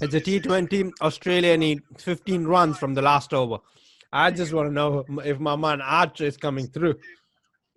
It's 0.00 0.14
a 0.14 0.20
T20. 0.20 0.92
Australia 1.00 1.56
need 1.56 1.82
15 1.98 2.44
runs 2.44 2.78
from 2.78 2.94
the 2.94 3.02
last 3.02 3.34
over. 3.34 3.58
I 4.12 4.30
just 4.30 4.52
want 4.52 4.68
to 4.68 4.72
know 4.72 5.04
if 5.24 5.38
my 5.38 5.56
man 5.56 5.80
Archer 5.80 6.24
is 6.24 6.36
coming 6.36 6.66
through. 6.68 6.94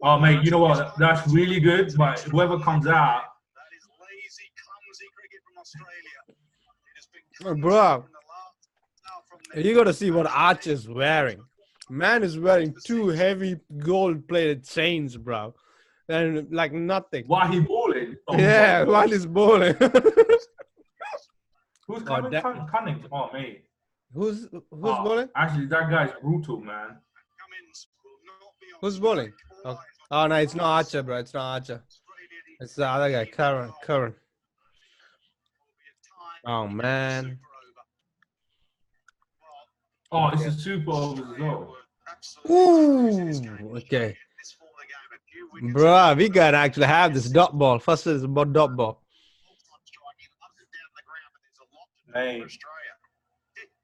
Oh, 0.03 0.17
mate, 0.19 0.43
you 0.43 0.51
know 0.51 0.59
what? 0.59 0.97
That's 0.97 1.27
really 1.31 1.59
good. 1.59 1.93
But 1.97 2.19
whoever 2.21 2.57
comes 2.59 2.87
out, 2.87 3.23
That 3.55 3.69
is 3.75 3.85
lazy, 3.99 4.47
clumsy 4.63 5.05
cricket 5.15 5.41
from 5.45 5.57
Australia. 5.59 6.19
It 6.29 6.95
has 6.95 7.07
been 7.13 7.47
Oh, 7.47 7.61
bro. 7.61 7.95
in 7.95 8.01
the 8.01 8.19
last- 8.29 8.69
now 9.05 9.21
from 9.29 9.39
the- 9.61 9.67
You 9.67 9.75
got 9.75 9.83
to 9.85 9.93
see 9.93 10.11
what 10.11 10.27
Archer's 10.27 10.87
wearing. 10.87 11.41
Man 11.89 12.23
is 12.23 12.39
wearing 12.39 12.73
two 12.85 13.09
heavy 13.09 13.59
gold-plated 13.79 14.63
chains, 14.67 15.17
bro, 15.17 15.53
and 16.07 16.47
like 16.51 16.71
nothing. 16.71 17.25
why 17.27 17.47
he 17.47 17.59
bowling? 17.59 18.15
Oh, 18.29 18.37
yeah, 18.37 18.83
while 18.83 19.09
he's 19.09 19.25
bowling. 19.25 19.75
Who's 21.93 22.03
Oh, 22.03 22.05
coming? 22.05 22.31
that- 22.31 22.43
Cun- 22.43 22.67
Cunning. 22.67 23.05
Oh, 23.11 23.29
mate. 23.33 23.65
who's 24.13 24.47
who's 24.51 24.61
Oh, 24.71 25.03
bowling? 25.03 25.29
Actually, 25.35 25.65
that 25.67 25.89
guy's 25.89 26.11
brutal, 26.21 26.59
man. 26.59 26.89
Cummins 27.39 27.87
will 28.03 28.11
not 28.25 28.53
be 28.59 28.67
on 28.73 28.79
Who's 28.81 28.95
strike. 28.95 29.03
bowling? 29.03 29.33
Oh. 29.65 29.79
Oh 30.13 30.27
no, 30.27 30.35
it's 30.35 30.55
not 30.55 30.65
Archer, 30.65 31.03
bro. 31.03 31.17
It's 31.17 31.33
not 31.33 31.53
Archer. 31.53 31.83
It's 32.59 32.75
the 32.75 32.85
other 32.87 33.09
guy, 33.11 33.25
Curran. 33.25 33.71
Curran. 33.83 34.11
will 34.11 34.17
be 35.77 35.85
a 35.87 36.45
tie. 36.45 36.51
Oh 36.53 36.67
man. 36.67 37.23
Super 37.23 37.31
over. 37.31 37.83
Well, 40.11 40.23
Oh, 40.23 40.29
it's 40.33 40.45
a 40.45 40.51
super 40.51 40.91
overs 40.91 41.19
as 41.33 41.39
well. 41.39 41.77
Ooh, 42.49 43.77
okay. 43.77 44.17
this 44.37 44.51
for 44.51 44.67
the 44.77 44.85
game. 44.85 45.09
A 45.15 45.19
few 45.31 45.49
wickets 45.53 45.73
Bruh, 45.73 46.17
we 46.17 46.27
gotta 46.29 46.57
actually 46.57 46.87
have 46.87 47.13
this 47.13 47.29
dot 47.29 47.57
ball. 47.57 47.79
First 47.79 48.07
is 48.07 48.23
about 48.23 48.51
dot 48.51 48.75
ball. 48.75 49.01
full-time 49.45 49.79
striking 49.85 50.27
up 50.43 50.51
and 50.59 50.67
down 50.75 50.91
the 50.97 51.03
ground, 51.07 51.31
but 51.33 52.00
there's 52.13 52.23
a 52.23 52.27
lot 52.27 52.27
to 52.27 52.29
do 52.29 52.33
Hey. 52.33 52.39
for 52.39 52.45
Australia. 52.45 52.93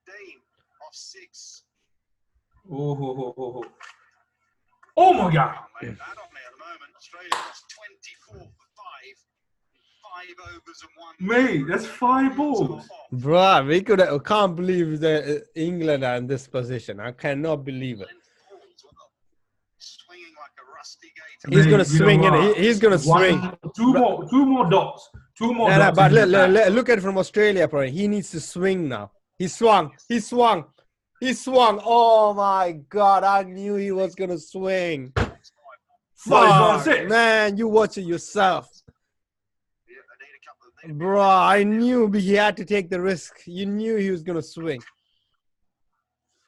15 0.06 0.42
off 0.86 0.96
six. 0.96 1.64
Oh, 2.72 2.96
ho, 2.96 3.16
ho, 3.16 3.34
ho, 3.38 3.52
ho. 3.54 3.64
oh 4.98 5.14
my 5.14 5.34
God. 5.34 5.56
Can't 5.82 5.98
that 5.98 6.18
on 6.24 6.30
me 6.36 6.42
at 6.46 6.52
the 6.54 6.60
moment. 6.60 6.92
Australia 6.98 7.30
lost 7.34 7.64
24 8.30 8.40
for 8.40 8.68
five. 8.76 9.16
Five 10.08 10.36
overs 10.54 10.80
and 10.84 10.92
one. 10.98 11.16
Mate, 11.20 11.66
that's 11.70 11.86
five 11.86 12.36
balls. 12.36 12.88
Bruh, 13.14 13.68
we 13.68 13.82
could 13.82 14.02
I 14.02 14.18
can't 14.20 14.56
believe 14.56 15.00
that 15.02 15.24
uh, 15.24 15.40
England 15.56 16.04
are 16.04 16.16
in 16.16 16.28
this 16.28 16.48
position. 16.48 17.00
I 17.00 17.12
cannot 17.12 17.64
believe 17.64 18.02
it. 18.02 18.08
Swinging 19.80 20.34
like 20.44 20.56
a 20.64 20.66
rusty 20.76 21.08
gate. 21.16 21.56
He's 21.56 21.68
gonna 21.68 21.86
swing 21.86 22.24
in 22.24 22.34
it. 22.34 22.58
he's 22.58 22.80
gonna 22.80 22.98
swing. 22.98 23.40
Two 23.76 23.94
more, 23.94 24.28
two 24.30 24.46
more 24.46 24.70
dots. 24.70 25.10
Two 25.38 25.54
more 25.54 25.70
Nah, 25.70 25.78
nah, 25.78 25.92
but 25.92 26.12
in 26.12 26.16
le- 26.16 26.22
the 26.22 26.28
le- 26.28 26.48
back. 26.54 26.70
le- 26.70 26.74
look 26.76 26.90
at 26.90 26.98
it 26.98 27.02
from 27.02 27.18
Australia, 27.18 27.68
bro. 27.68 27.82
He 27.88 28.08
needs 28.08 28.32
to 28.32 28.40
swing 28.40 28.88
now. 28.90 29.12
He 29.38 29.48
swung. 29.48 29.92
He 30.10 30.20
swung. 30.20 30.66
He 31.20 31.34
swung. 31.34 31.80
Oh 31.84 32.34
my 32.34 32.72
god! 32.90 33.24
I 33.24 33.44
knew 33.44 33.76
he 33.76 33.92
was 33.92 34.16
gonna 34.16 34.38
swing. 34.40 35.12
What, 35.16 35.38
he's 35.44 35.52
on 36.28 36.80
Fuck, 36.84 37.08
man, 37.10 37.58
you 37.58 37.68
watch 37.68 37.98
it 37.98 38.02
yourself, 38.04 38.68
Yeah, 39.88 39.96
they 40.20 40.26
need 40.26 40.38
a 40.42 40.46
couple 40.48 40.68
of- 40.68 40.74
they 40.82 40.88
need 40.88 40.96
a 40.96 40.98
bro. 40.98 41.22
I 41.22 41.64
knew 41.64 42.12
he 42.12 42.34
had 42.34 42.58
to 42.58 42.66
take 42.66 42.90
the 42.90 43.00
risk. 43.00 43.34
You 43.46 43.66
knew 43.68 43.98
he 43.98 44.10
was 44.10 44.24
gonna 44.24 44.42
swing. 44.42 44.82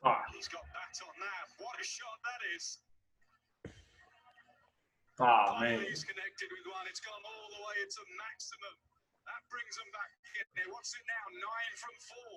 Ah, 0.04 0.22
He's 0.36 0.48
got 0.48 0.62
bat 0.74 0.96
on 1.06 1.14
nav. 1.20 1.48
What 1.60 1.76
a 1.80 1.86
shot 1.86 2.18
that 2.28 2.42
is. 2.56 2.78
ah, 5.20 5.58
man. 5.62 5.80
he's 5.90 6.04
connected 6.04 6.48
all 7.98 8.06
the. 8.06 8.10
It's 8.10 8.14
a 8.14 8.18
maximum. 8.22 8.76
That 9.26 9.42
brings 9.50 9.74
them 9.78 9.90
back 9.94 10.12
in 10.38 10.46
there. 10.56 10.70
What's 10.74 10.94
it 10.94 11.06
now? 11.10 11.26
Nine 11.42 11.74
from 11.78 11.96
four. 12.06 12.36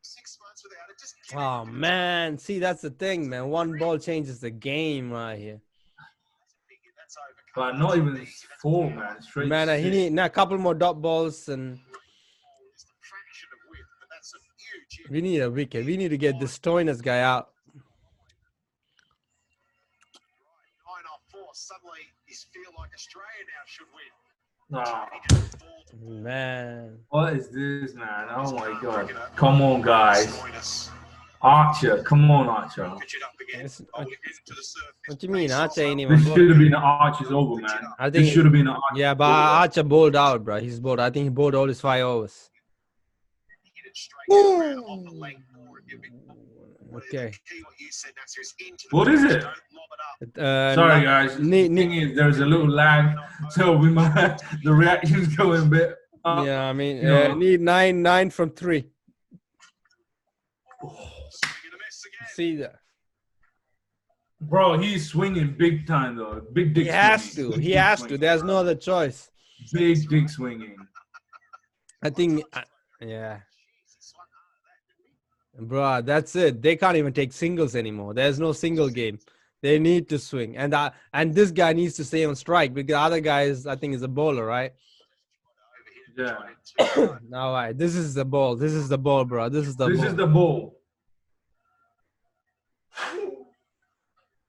Six 0.00 0.38
months 0.40 0.60
without 0.64 0.88
it. 0.92 0.96
Just 1.00 1.14
Oh 1.34 1.62
it. 1.62 1.72
man, 1.72 2.36
see 2.38 2.58
that's 2.58 2.82
the 2.82 2.90
thing, 2.90 3.28
man. 3.28 3.48
One 3.48 3.78
ball 3.78 3.96
changes 3.98 4.40
the 4.40 4.50
game 4.50 5.10
right 5.10 5.38
here. 5.38 5.60
But 7.56 7.78
not 7.78 7.96
even 7.96 8.26
four, 8.60 8.90
man. 8.90 9.22
Straight 9.22 9.46
Man, 9.48 9.68
uh, 9.68 9.76
he 9.76 9.84
six. 9.84 9.94
need 9.96 10.12
now 10.12 10.24
a 10.26 10.28
couple 10.28 10.58
more 10.58 10.74
dot 10.74 11.00
balls, 11.00 11.48
and 11.48 11.78
It's 11.78 12.84
the 12.84 12.98
fraction 13.00 13.48
of 13.54 13.60
width, 13.70 13.86
but 14.00 14.08
that's 14.10 14.34
a 14.34 14.38
huge 14.58 14.92
hit. 14.98 15.10
we 15.12 15.20
need 15.22 15.40
a 15.40 15.50
wicket. 15.50 15.86
We 15.86 15.96
need 15.96 16.08
to 16.10 16.18
get 16.18 16.40
this 16.40 16.58
Stoinis 16.58 17.00
guy 17.00 17.20
out. 17.20 17.50
Nine 20.82 21.06
off 21.12 21.22
four. 21.30 21.46
Suddenly, 21.54 22.00
you 22.26 22.34
feel 22.52 22.72
like 22.76 22.90
Australia 22.92 23.44
now 23.54 23.62
should 23.66 23.86
win. 23.94 24.13
He 24.74 25.18
just 25.28 25.58
balled 25.58 26.22
Man, 26.22 26.98
what 27.10 27.34
is 27.34 27.48
this, 27.48 27.94
man? 27.94 28.26
Oh 28.30 28.52
my 28.52 28.68
This 28.68 28.78
god. 28.82 28.94
cricketer. 29.06 29.28
Come 29.36 29.62
on, 29.62 29.80
guys. 29.82 30.90
Archer, 31.40 32.02
come 32.02 32.30
on, 32.30 32.48
Archer. 32.48 32.90
Pitch 32.98 33.14
it 33.16 33.22
up 33.22 33.32
again. 33.40 33.60
It's- 33.66 33.80
Bowl 33.80 34.02
it 34.02 34.08
into 34.08 34.14
the 34.48 34.62
surface. 34.62 34.92
what 35.06 35.18
do 35.18 35.26
you 35.26 35.32
mean? 35.32 35.52
Archer 35.52 35.82
ain't 35.82 36.00
even. 36.00 36.16
This 36.18 36.26
should 36.34 36.48
have 36.50 36.58
been 36.58 36.74
Archer's 36.74 37.30
over, 37.30 37.60
man. 37.60 37.70
I 37.98 38.10
This 38.10 38.22
think. 38.22 38.34
should 38.34 38.44
have 38.46 38.52
been 38.52 38.66
Archer. 38.68 38.96
Yeah, 38.96 39.14
but 39.14 39.24
Archer 39.30 39.82
bowled 39.82 40.16
out, 40.16 40.42
bro. 40.44 40.58
He's 40.60 40.80
bowled. 40.80 41.00
I 41.00 41.10
think 41.10 41.24
he 41.24 41.28
bowled 41.30 41.54
all 41.54 41.68
his 41.68 41.80
five 41.80 42.02
overs. 42.04 42.50
Hit 43.74 44.74
Okay. 46.96 47.30
Key 47.30 47.62
what 47.64 47.74
you 47.78 47.88
said, 47.90 48.12
Nasser, 48.16 48.40
is 48.40 48.54
into 48.60 48.84
the 48.90 48.96
What 48.96 49.08
is 49.08 49.24
it? 49.24 49.40
Don't 49.40 49.44
lob 49.44 50.32
it 50.32 50.38
up. 50.38 50.44
Uh, 50.44 50.74
Sorry, 50.74 50.98
ni- 51.00 51.04
guys. 51.04 51.38
ni- 51.38 51.68
the 51.68 51.74
thing 51.74 51.92
is, 51.94 52.16
there's 52.16 52.38
a 52.40 52.46
little 52.46 52.68
lag, 52.68 53.16
so 53.50 53.76
we 53.76 53.90
might 53.90 54.38
the 54.62 54.72
reaction's 54.72 55.34
going 55.36 55.62
a 55.62 55.66
bit. 55.66 55.96
Up. 56.24 56.46
Yeah, 56.46 56.64
I 56.64 56.72
mean, 56.72 56.98
you 56.98 57.12
uh, 57.14 57.34
need 57.34 57.60
nine, 57.60 58.00
nine 58.02 58.30
from 58.30 58.50
three. 58.50 58.86
Swing 60.80 60.92
and 61.64 61.74
a 61.74 61.78
miss 61.84 62.04
again. 62.06 62.28
See 62.34 62.56
that? 62.56 62.76
Bro, 64.40 64.78
he's 64.78 65.08
swinging 65.08 65.54
big 65.58 65.86
time 65.86 66.16
though. 66.16 66.42
Big 66.52 66.74
dick. 66.74 66.84
He 66.84 66.90
has 66.90 67.34
to. 67.34 67.46
swinging. 67.46 67.60
He 67.60 67.72
has 67.72 67.98
swinging. 68.00 68.18
to. 68.20 68.26
There's 68.26 68.42
no 68.42 68.56
other 68.58 68.74
choice. 68.74 69.30
Big 69.72 70.08
dick 70.08 70.28
swinging. 70.28 70.76
I 72.02 72.10
think. 72.10 72.42
uh, 72.52 72.62
Yeah. 73.00 73.40
Bro, 75.58 76.02
that's 76.02 76.34
it. 76.36 76.60
They 76.60 76.76
can't 76.76 76.96
even 76.96 77.12
take 77.12 77.32
singles 77.32 77.76
anymore. 77.76 78.12
There's 78.14 78.40
no 78.40 78.52
single 78.52 78.88
game. 78.88 79.18
They 79.62 79.78
need 79.78 80.08
to 80.10 80.18
swing, 80.18 80.56
and 80.58 80.74
uh, 80.74 80.90
and 81.14 81.34
this 81.34 81.50
guy 81.50 81.72
needs 81.72 81.94
to 81.96 82.04
stay 82.04 82.24
on 82.26 82.36
strike 82.36 82.74
because 82.74 82.88
the 82.88 82.98
other 83.00 83.20
guy 83.20 83.42
is, 83.42 83.66
I 83.66 83.76
think, 83.76 83.94
is 83.94 84.02
a 84.02 84.08
bowler, 84.08 84.44
right? 84.44 84.72
Yeah. 86.18 86.36
All 87.34 87.52
right, 87.52 87.76
this 87.76 87.94
is 87.94 88.14
the 88.14 88.24
ball. 88.24 88.56
This 88.56 88.72
is 88.72 88.88
the 88.88 88.98
ball, 88.98 89.24
bro. 89.24 89.48
This 89.48 89.66
is 89.66 89.76
the 89.76 89.88
This 89.88 89.98
ball. 89.98 90.06
is 90.06 90.14
the 90.16 90.26
ball. 90.26 90.76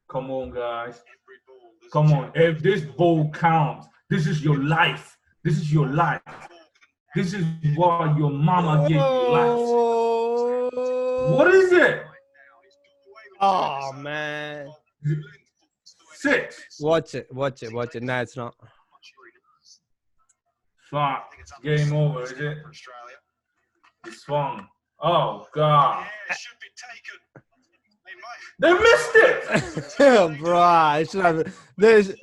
Come 0.10 0.32
on, 0.32 0.52
guys. 0.52 1.02
Every 1.02 1.38
ball, 1.48 1.72
there's 1.80 1.90
a 1.90 1.94
Come 1.94 2.14
on. 2.14 2.32
If 2.36 2.62
this 2.62 2.82
ball 2.82 3.30
counts, 3.32 3.88
this 4.10 4.28
is 4.28 4.44
your 4.44 4.58
life. 4.58 5.18
This 5.44 5.58
is 5.58 5.72
your 5.72 5.88
life. 5.88 6.22
This 7.16 7.34
is 7.34 7.46
what 7.76 8.18
your 8.18 8.32
mama 8.32 8.88
gave 8.88 8.98
you 8.98 9.02
life. 9.02 10.25
What 11.28 11.54
is 11.54 11.72
it? 11.72 12.04
Oh 13.42 13.92
man! 13.94 14.70
Six. 16.14 16.80
Watch 16.80 17.16
it, 17.16 17.28
watch 17.34 17.64
it, 17.64 17.74
watch 17.74 17.96
it. 17.96 18.04
No, 18.04 18.22
it's 18.22 18.38
not. 18.38 18.56
Fuck. 20.90 21.32
Game 21.64 21.94
over, 21.94 22.24
is 22.24 22.32
it? 22.32 22.58
It's. 24.06 24.24
Swung. 24.24 24.68
Oh 25.02 25.48
God. 25.54 26.06
Yeah, 26.06 26.34
it 26.34 26.38
should 26.38 26.60
be 26.62 26.68
taken. 26.78 27.20
They 28.60 28.74
missed 28.74 30.00
it. 30.00 30.40
bro, 30.40 30.60
I 30.60 31.04
should 31.04 31.26
have. 31.26 31.56
There's. 31.78 32.14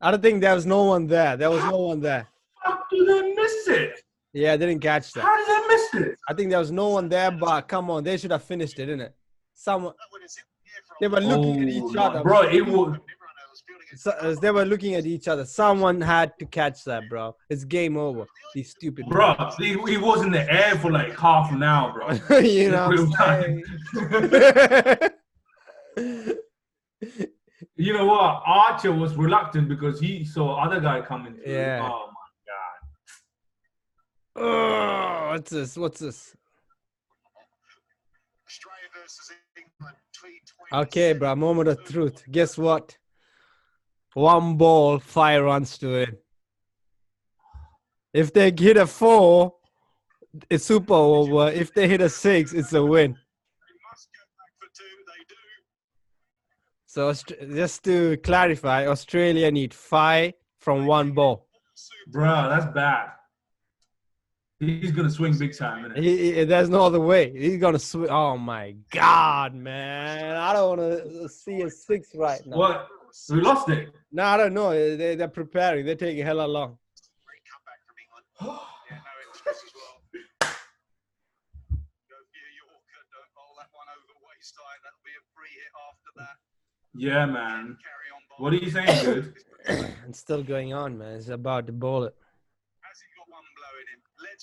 I 0.00 0.10
don't 0.10 0.22
think 0.22 0.40
there 0.40 0.54
was 0.54 0.66
no 0.66 0.84
one 0.84 1.06
there. 1.06 1.36
There 1.36 1.50
was 1.50 1.62
no 1.64 1.78
one 1.78 2.00
there. 2.00 2.26
How 2.62 2.82
do 2.90 3.04
they 3.04 3.34
miss 3.34 3.68
it? 3.68 4.02
Yeah, 4.34 4.52
I 4.52 4.56
didn't 4.56 4.80
catch 4.80 5.12
that. 5.14 5.22
How 5.22 5.36
did 5.36 5.46
they 5.48 5.68
miss 5.68 6.08
it? 6.08 6.18
I 6.28 6.34
think 6.34 6.50
there 6.50 6.58
was 6.58 6.70
no 6.70 6.88
one 6.90 7.08
there, 7.08 7.30
but 7.30 7.62
come 7.62 7.90
on, 7.90 8.04
they 8.04 8.16
should 8.18 8.30
have 8.30 8.44
finished 8.44 8.78
it, 8.78 8.86
didn't 8.86 9.00
it? 9.00 9.14
Someone. 9.54 9.94
That 9.98 10.06
one 10.10 10.22
is 10.22 10.36
in 10.36 10.44
the 10.62 10.70
air 10.70 10.82
for 10.86 10.94
a 10.94 10.98
They 11.00 11.08
were 11.08 11.20
looking 11.36 11.62
at 11.62 11.82
Oh, 11.82 11.90
each 11.90 11.96
other. 11.96 12.22
bro, 12.22 12.42
it 12.42 12.46
was. 12.46 12.52
Everyone 12.58 12.98
else 13.48 13.62
fielding 13.66 13.86
it. 13.90 13.98
So, 13.98 14.10
uh, 14.10 14.34
they 14.40 14.50
were 14.50 14.64
looking 14.66 14.94
at 14.96 15.06
each 15.06 15.28
other. 15.28 15.44
Someone 15.46 16.00
had 16.00 16.38
to 16.40 16.46
catch 16.46 16.84
that, 16.84 17.08
bro. 17.08 17.34
It's 17.48 17.64
game 17.64 17.96
over. 17.96 18.26
These 18.54 18.70
stupid. 18.70 19.06
Bro, 19.08 19.52
he, 19.58 19.72
he 19.86 19.96
was 19.96 20.22
in 20.22 20.30
the 20.30 20.50
air 20.52 20.74
for 20.76 20.90
like 20.92 21.18
half 21.18 21.50
an 21.50 21.62
hour, 21.62 21.92
bro. 21.92 22.38
you 22.40 22.70
know 22.70 22.88
what 22.88 22.98
I'm 22.98 23.12
saying? 23.42 25.10
you 27.76 27.92
know 27.94 28.04
what? 28.06 28.42
Archer 28.44 28.92
was 28.92 29.16
reluctant 29.16 29.68
because 29.68 29.98
he 30.00 30.24
saw 30.24 30.62
other 30.62 30.80
guy 30.80 31.00
coming 31.00 31.34
through. 31.34 31.52
Yeah. 31.52 31.88
Oh 31.90 32.10
oh, 34.38 35.28
what's 35.32 35.50
this? 35.50 35.76
What's 35.76 36.00
this? 36.00 36.36
Okay, 40.72 41.12
bro. 41.14 41.34
Moment 41.36 41.68
of 41.68 41.84
truth. 41.84 42.24
Guess 42.30 42.58
what? 42.58 42.96
One 44.14 44.56
ball, 44.56 44.98
five 44.98 45.42
runs 45.42 45.78
to 45.78 45.94
it. 45.94 46.24
If 48.12 48.32
they 48.32 48.52
hit 48.56 48.76
a 48.76 48.86
four, 48.86 49.54
it's 50.50 50.64
super 50.64 50.94
over. 50.94 51.50
If 51.50 51.72
they 51.74 51.88
hit 51.88 52.00
a 52.00 52.08
six, 52.08 52.52
it's 52.52 52.72
a 52.72 52.84
win. 52.84 53.16
So 56.86 57.12
just 57.12 57.84
to 57.84 58.16
clarify, 58.18 58.86
Australia 58.86 59.50
need 59.50 59.72
five 59.74 60.32
from 60.58 60.86
one 60.86 61.12
ball. 61.12 61.46
Bruh, 62.10 62.48
that's 62.48 62.74
bad. 62.74 63.10
He's 64.60 64.90
gonna 64.90 65.10
swing 65.10 65.38
big 65.38 65.56
time? 65.56 65.92
He, 65.94 66.32
he- 66.34 66.44
there's 66.44 66.68
no 66.68 66.82
other 66.84 66.98
way. 67.00 67.30
He's 67.32 67.58
gonna 67.58 67.78
swing. 67.78 68.10
Oh 68.10 68.36
my 68.36 68.74
god, 68.90 69.54
man! 69.54 70.34
I 70.34 70.52
don't 70.52 70.78
want 70.78 70.80
to 71.04 71.28
see 71.28 71.62
a 71.62 71.70
six 71.70 72.08
right 72.16 72.44
now. 72.44 72.56
What? 72.56 72.88
We 73.30 73.40
lost 73.40 73.68
it. 73.68 73.90
No, 74.12 74.24
I 74.24 74.36
don't 74.36 74.54
know. 74.54 74.70
They, 74.72 75.14
they're 75.14 75.28
preparing. 75.28 75.86
They're 75.86 75.94
taking 75.94 76.24
hella 76.24 76.46
long. 76.46 76.76
Great 77.24 77.42
comeback 77.46 77.80
from 77.86 77.96
England. 78.02 78.26
Yeah, 78.90 78.96
no 78.98 79.12
interest 79.26 79.62
as 79.64 79.72
well. 79.78 79.96
Go 82.10 82.16
for 82.18 82.38
your 82.42 82.52
Yorker. 82.58 83.02
Don't 83.14 83.30
bowl 83.38 83.54
that 83.62 83.70
one 83.72 83.86
over 83.94 84.14
waist 84.26 84.54
high. 84.58 84.78
That'll 84.82 85.06
be 85.06 85.14
a 85.14 85.24
free 85.34 85.54
hit 85.54 85.72
after 85.86 86.10
that. 86.18 86.36
Yeah, 86.98 87.26
man. 87.26 87.78
What 88.38 88.52
are 88.52 88.56
you 88.56 88.70
saying, 88.70 89.04
dude? 89.04 89.34
It's 90.08 90.18
still 90.20 90.42
going 90.42 90.72
on, 90.72 90.96
man. 90.98 91.16
It's 91.16 91.28
about 91.28 91.66
to 91.66 91.72
bowl 91.72 92.04
it. 92.04 92.14
Has 92.80 92.96
he 93.00 93.06
got 93.18 93.28
one 93.28 93.44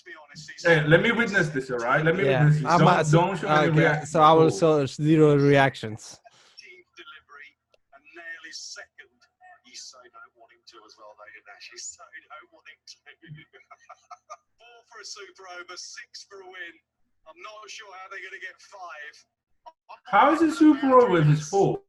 blowing 0.04 0.18
him? 0.18 0.36
Let's 0.36 0.46
be 0.46 0.64
honest. 0.64 0.66
Hey, 0.66 0.88
let 0.88 1.02
me 1.02 1.12
witness 1.12 1.50
this, 1.50 1.72
all 1.72 1.78
right? 1.80 2.04
Let 2.04 2.16
me 2.16 2.26
Yeah, 2.26 2.46
witness 2.46 2.62
this. 2.62 2.78
Don't, 2.78 2.86
not- 2.86 3.12
don't 3.12 3.38
show 3.40 3.48
any 3.48 3.68
okay, 3.70 3.80
reaction. 3.80 4.08
So 4.08 4.22
I 4.22 4.34
will 4.34 4.50
show 4.52 4.86
zero 4.86 5.36
reactions. 5.38 6.20
team 6.60 6.84
delivery 6.96 7.50
and 7.96 8.04
nail 8.16 8.42
his 8.46 8.58
second. 8.60 9.12
You 9.66 9.76
so 9.76 9.98
don't 10.04 10.34
want 10.40 10.52
him 10.52 10.64
to 10.66 10.78
as 10.86 10.94
well, 11.00 11.14
though, 11.16 11.30
you 11.32 11.42
Nash. 11.48 11.70
You 11.72 11.80
so 11.80 12.04
don't 12.04 12.50
want 12.52 12.66
him 12.68 12.80
to. 12.84 12.98
Four 14.60 14.80
for 14.90 15.00
a 15.02 15.06
super 15.06 15.46
over, 15.60 15.76
six 15.78 16.26
for 16.28 16.42
a 16.42 16.48
win. 16.48 16.74
I'm 17.28 17.40
not 17.42 17.70
sure 17.70 17.88
how 17.92 18.06
they're 18.12 18.20
going 18.20 18.38
to 18.38 18.44
get 18.44 18.58
five. 18.62 19.16
How 20.06 20.34
is 20.34 20.42
it 20.44 20.54
super 20.58 20.94
over 21.00 21.20
if 21.22 21.28
it's 21.28 21.50
four? 21.50 21.82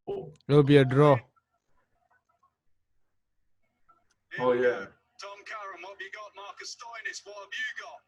It'll 0.48 0.62
be 0.62 0.78
a 0.78 0.84
draw. 0.84 1.18
Oh, 4.40 4.52
yeah. 4.52 4.86
Tom 5.20 5.38
Curran, 5.48 5.80
what 5.82 5.92
have 5.96 6.00
you 6.00 6.10
got? 6.12 6.30
Marcus 6.36 6.76
Stoinis, 6.76 7.20
what 7.24 7.36
have 7.40 7.54
you 7.56 7.70
got? 7.80 8.00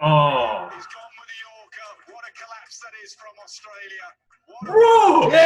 Oh, 0.00 0.68
He's 0.74 0.86
gone 0.86 1.14
with 1.18 1.28
the 1.32 1.38
Yorker. 1.48 1.90
What 2.12 2.22
a 2.22 2.32
collapse 2.38 2.76
that 2.84 2.94
is 3.02 3.16
from 3.18 3.34
Australia. 3.44 4.06
What 4.46 4.62
bro! 4.70 5.30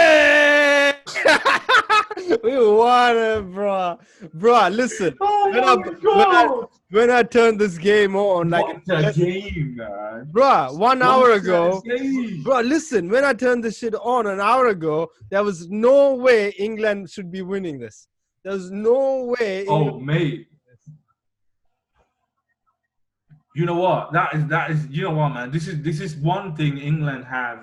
Yeah, 1.24 2.38
we 2.44 2.54
won 2.76 3.16
it, 3.16 3.42
bro. 3.52 3.98
Bro, 4.34 4.68
listen. 4.68 5.16
Oh 5.20 5.50
When 5.50 5.64
I- 5.64 5.66
my 5.66 5.74
when 5.76 5.96
I- 5.96 6.46
god! 6.46 6.68
When 6.90 7.10
I 7.10 7.22
turned 7.22 7.58
this 7.58 7.78
game 7.78 8.14
on, 8.16 8.50
like, 8.50 8.64
what 8.86 9.08
a 9.08 9.12
game, 9.14 9.76
man! 9.76 10.28
bro, 10.30 10.68
one 10.74 11.00
hour 11.02 11.20
What 11.22 11.30
a 11.30 11.34
ago, 11.36 11.80
game. 11.86 12.42
Bro, 12.42 12.60
listen, 12.60 13.08
when 13.08 13.24
I 13.24 13.32
turned 13.32 13.64
this 13.64 13.78
shit 13.78 13.94
on 13.94 14.26
an 14.26 14.40
hour 14.40 14.66
ago, 14.68 15.10
there 15.30 15.42
was 15.42 15.68
no 15.70 16.14
way 16.14 16.50
England 16.58 17.08
should 17.08 17.30
be 17.32 17.40
winning 17.40 17.78
this. 17.78 18.06
There's 18.44 18.70
no 18.70 19.34
way. 19.38 19.66
Oh, 19.68 19.98
mate. 20.00 20.48
You 23.54 23.66
know 23.66 23.76
what? 23.76 24.12
That 24.12 24.34
is 24.34 24.46
that 24.46 24.70
is 24.70 24.86
you 24.88 25.02
know 25.02 25.10
what, 25.10 25.28
man. 25.30 25.50
This 25.50 25.68
is 25.68 25.82
this 25.82 26.00
is 26.00 26.16
one 26.16 26.56
thing 26.56 26.78
England 26.78 27.24
have 27.26 27.58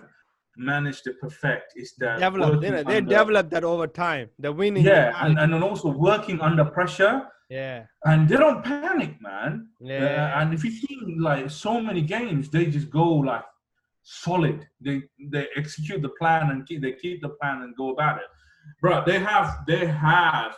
managed 0.56 1.04
to 1.06 1.14
perfect 1.14 1.74
is 1.76 1.94
that 1.98 2.20
developed, 2.20 2.56
working 2.58 2.72
they 2.72 2.98
under- 2.98 3.02
developed 3.02 3.50
that 3.52 3.64
over 3.64 3.88
time. 3.88 4.30
The 4.38 4.52
winning. 4.52 4.86
Yeah, 4.86 5.14
and, 5.26 5.40
and 5.40 5.64
also 5.64 5.90
working 5.90 6.40
under 6.42 6.64
pressure, 6.64 7.24
yeah, 7.50 7.86
and 8.06 8.30
they 8.30 8.38
don't 8.38 8.64
panic, 8.64 9.20
man. 9.20 9.70
yeah. 9.82 10.32
Uh, 10.36 10.42
and 10.42 10.54
if 10.54 10.64
you 10.64 10.72
see 10.72 11.00
like 11.18 11.50
so 11.50 11.82
many 11.82 12.02
games, 12.04 12.50
they 12.50 12.68
just 12.68 12.92
go 12.92 13.08
like 13.16 13.44
solid. 14.04 14.68
They 14.80 15.02
they 15.32 15.48
execute 15.56 16.04
the 16.04 16.10
plan 16.20 16.52
and 16.52 16.68
keep, 16.68 16.84
they 16.84 16.94
keep 16.94 17.22
the 17.22 17.30
plan 17.30 17.64
and 17.64 17.76
go 17.76 17.92
about 17.94 18.18
it. 18.18 18.28
Bro, 18.80 19.06
they 19.08 19.18
have 19.18 19.64
they 19.66 19.88
have 19.88 20.56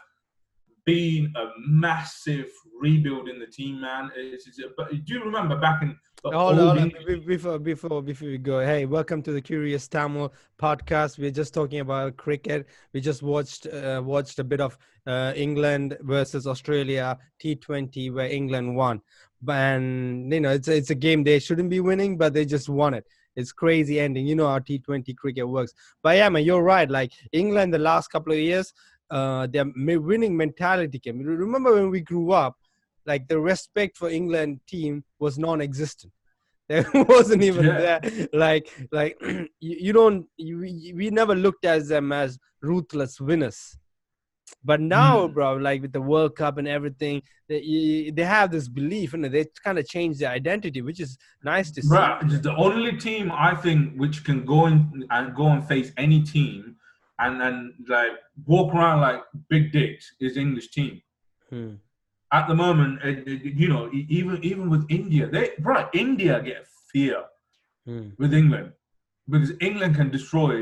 been 0.85 1.31
a 1.35 1.45
massive 1.59 2.49
rebuild 2.79 3.29
in 3.29 3.39
the 3.39 3.47
team, 3.47 3.81
man. 3.81 4.11
It's, 4.15 4.47
it's, 4.47 4.59
but 4.77 4.89
do 4.89 5.13
you 5.13 5.23
remember 5.23 5.57
back 5.57 5.81
in 5.81 5.95
the 6.23 6.31
Hold 6.31 6.59
old 6.59 6.77
on. 6.77 6.91
Before, 7.25 7.57
before, 7.57 8.01
before 8.01 8.27
we 8.27 8.37
go, 8.37 8.59
hey, 8.59 8.85
welcome 8.85 9.23
to 9.23 9.31
the 9.31 9.41
Curious 9.41 9.87
Tamil 9.87 10.31
podcast. 10.59 11.17
We're 11.17 11.31
just 11.31 11.53
talking 11.53 11.79
about 11.79 12.17
cricket. 12.17 12.67
We 12.93 13.01
just 13.01 13.23
watched 13.23 13.65
uh, 13.65 14.01
watched 14.03 14.37
a 14.37 14.43
bit 14.43 14.61
of 14.61 14.77
uh, 15.07 15.33
England 15.35 15.97
versus 16.01 16.45
Australia 16.45 17.17
T20 17.43 18.13
where 18.13 18.27
England 18.27 18.75
won. 18.75 19.01
And 19.47 20.31
you 20.31 20.41
know, 20.41 20.51
it's 20.51 20.67
it's 20.67 20.91
a 20.91 20.95
game 20.95 21.23
they 21.23 21.39
shouldn't 21.39 21.71
be 21.71 21.79
winning, 21.79 22.17
but 22.17 22.33
they 22.33 22.45
just 22.45 22.69
won 22.69 22.93
it. 22.93 23.07
It's 23.35 23.51
crazy 23.51 23.99
ending. 23.99 24.27
You 24.27 24.35
know 24.35 24.47
how 24.47 24.59
T20 24.59 25.15
cricket 25.17 25.47
works. 25.47 25.73
But 26.03 26.17
yeah, 26.17 26.29
man, 26.29 26.43
you're 26.43 26.61
right. 26.61 26.89
Like 26.89 27.13
England, 27.31 27.73
the 27.73 27.79
last 27.79 28.09
couple 28.09 28.33
of 28.33 28.39
years, 28.39 28.73
uh, 29.11 29.45
their 29.47 29.65
winning 29.75 30.35
mentality 30.35 30.97
came. 30.97 31.19
Remember 31.19 31.73
when 31.75 31.89
we 31.91 32.01
grew 32.01 32.31
up, 32.31 32.55
like 33.05 33.27
the 33.27 33.39
respect 33.39 33.97
for 33.97 34.09
England 34.09 34.61
team 34.67 35.03
was 35.19 35.37
non-existent. 35.37 36.13
There 36.71 36.85
wasn't 36.93 37.43
even 37.43 37.65
Yeah. 37.65 37.99
there. 37.99 38.27
Like, 38.31 38.65
like 38.91 39.17
you, 39.59 39.75
you 39.85 39.91
don't. 39.93 40.25
You, 40.37 40.55
we 40.95 41.09
never 41.09 41.35
looked 41.35 41.65
at 41.65 41.87
them 41.89 42.13
as 42.13 42.39
ruthless 42.61 43.19
winners. 43.19 43.77
But 44.63 44.79
now, 44.79 45.27
Mm. 45.27 45.33
bro, 45.33 45.55
like 45.55 45.81
with 45.81 45.91
the 45.91 46.01
World 46.01 46.35
Cup 46.35 46.57
and 46.57 46.67
everything, 46.67 47.23
they, 47.49 48.11
they 48.13 48.23
have 48.23 48.51
this 48.51 48.67
belief, 48.69 49.13
and 49.13 49.25
they 49.25 49.45
kind 49.63 49.79
of 49.79 49.87
change 49.87 50.19
their 50.19 50.29
identity, 50.31 50.81
which 50.81 50.99
is 51.01 51.17
nice 51.43 51.71
to 51.71 51.81
see. 51.81 51.89
Bruh, 51.89 52.41
the 52.41 52.55
only 52.55 52.93
team 52.97 53.31
I 53.31 53.53
think 53.55 53.79
which 54.01 54.23
can 54.23 54.45
go 54.45 54.67
in 54.67 55.05
and 55.09 55.35
go 55.35 55.47
and 55.47 55.67
face 55.67 55.91
any 55.97 56.21
team 56.23 56.77
and 57.21 57.39
then 57.41 57.55
like 57.87 58.11
walk 58.45 58.73
around 58.73 59.01
like 59.01 59.21
big 59.49 59.71
dicks 59.71 60.05
is 60.19 60.37
English 60.37 60.69
team. 60.71 61.01
Hmm. 61.49 61.73
At 62.33 62.47
the 62.47 62.55
moment, 62.55 63.03
it, 63.03 63.27
it- 63.27 63.55
you 63.61 63.67
know, 63.73 63.89
even 63.93 64.35
even 64.51 64.69
with 64.69 64.85
India, 64.89 65.27
they 65.27 65.51
right, 65.59 65.87
India 65.93 66.41
get 66.41 66.67
fear 66.91 67.19
Hmm. 67.85 68.09
with 68.19 68.33
England 68.33 68.73
because 69.29 69.51
England 69.61 69.95
can 69.95 70.09
destroy. 70.17 70.55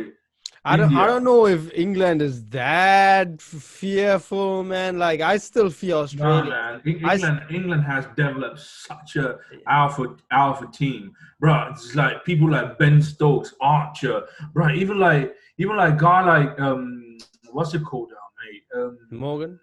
I 0.65 0.75
don't. 0.77 0.95
I 0.95 1.07
don't 1.07 1.23
know 1.23 1.45
if 1.47 1.71
England 1.73 2.21
is 2.21 2.43
that 2.47 3.41
fearful, 3.41 4.63
man. 4.63 4.99
Like 4.99 5.21
I 5.21 5.37
still 5.37 5.69
fear 5.69 5.95
Nah, 5.95 6.01
Australia. 6.01 6.49
man. 6.49 6.81
Eng- 6.85 7.05
I 7.05 7.13
England, 7.13 7.41
England 7.49 7.83
has 7.83 8.05
developed 8.15 8.59
such 8.59 9.15
a 9.15 9.37
alpha 9.67 10.15
alpha 10.31 10.67
team, 10.73 11.13
bro. 11.39 11.69
It's 11.71 11.95
like 11.95 12.25
people 12.25 12.49
like 12.51 12.77
Ben 12.77 13.01
Stokes, 13.01 13.53
Archer, 13.61 14.23
bro. 14.53 14.69
Even 14.71 14.99
like 14.99 15.33
even 15.57 15.75
like 15.77 15.97
guy 15.97 16.23
like 16.25 16.59
um, 16.59 17.17
what's 17.51 17.73
it 17.73 17.83
called 17.83 18.09
now, 18.11 18.25
mate? 18.43 18.63
Um, 18.75 18.97
Morgan. 19.11 19.59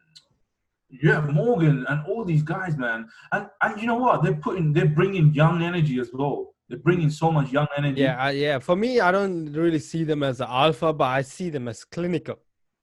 yeah, 0.89 1.21
Morgan 1.21 1.85
and 1.89 2.07
all 2.07 2.25
these 2.25 2.43
guys, 2.43 2.77
man. 2.79 3.09
And 3.33 3.49
and 3.63 3.81
you 3.81 3.87
know 3.87 3.97
what? 3.99 4.23
They're 4.23 4.35
putting 4.37 4.73
they're 4.73 4.87
bringing 4.87 5.35
young 5.35 5.63
energy 5.63 6.01
as 6.01 6.11
well. 6.13 6.55
They're 6.69 6.79
bringing 6.79 7.11
so 7.11 7.31
much 7.31 7.53
young 7.53 7.69
energy. 7.77 8.01
Yeah, 8.01 8.17
I, 8.19 8.31
yeah. 8.33 8.59
For 8.59 8.75
me, 8.75 9.01
I 9.01 9.13
don't 9.13 9.53
really 9.53 9.79
see 9.79 10.03
them 10.05 10.23
as 10.23 10.41
an 10.41 10.49
alpha, 10.51 10.93
but 10.93 11.05
I 11.05 11.23
see 11.23 11.49
them 11.49 11.69
as 11.69 11.85
clinical. 11.85 12.39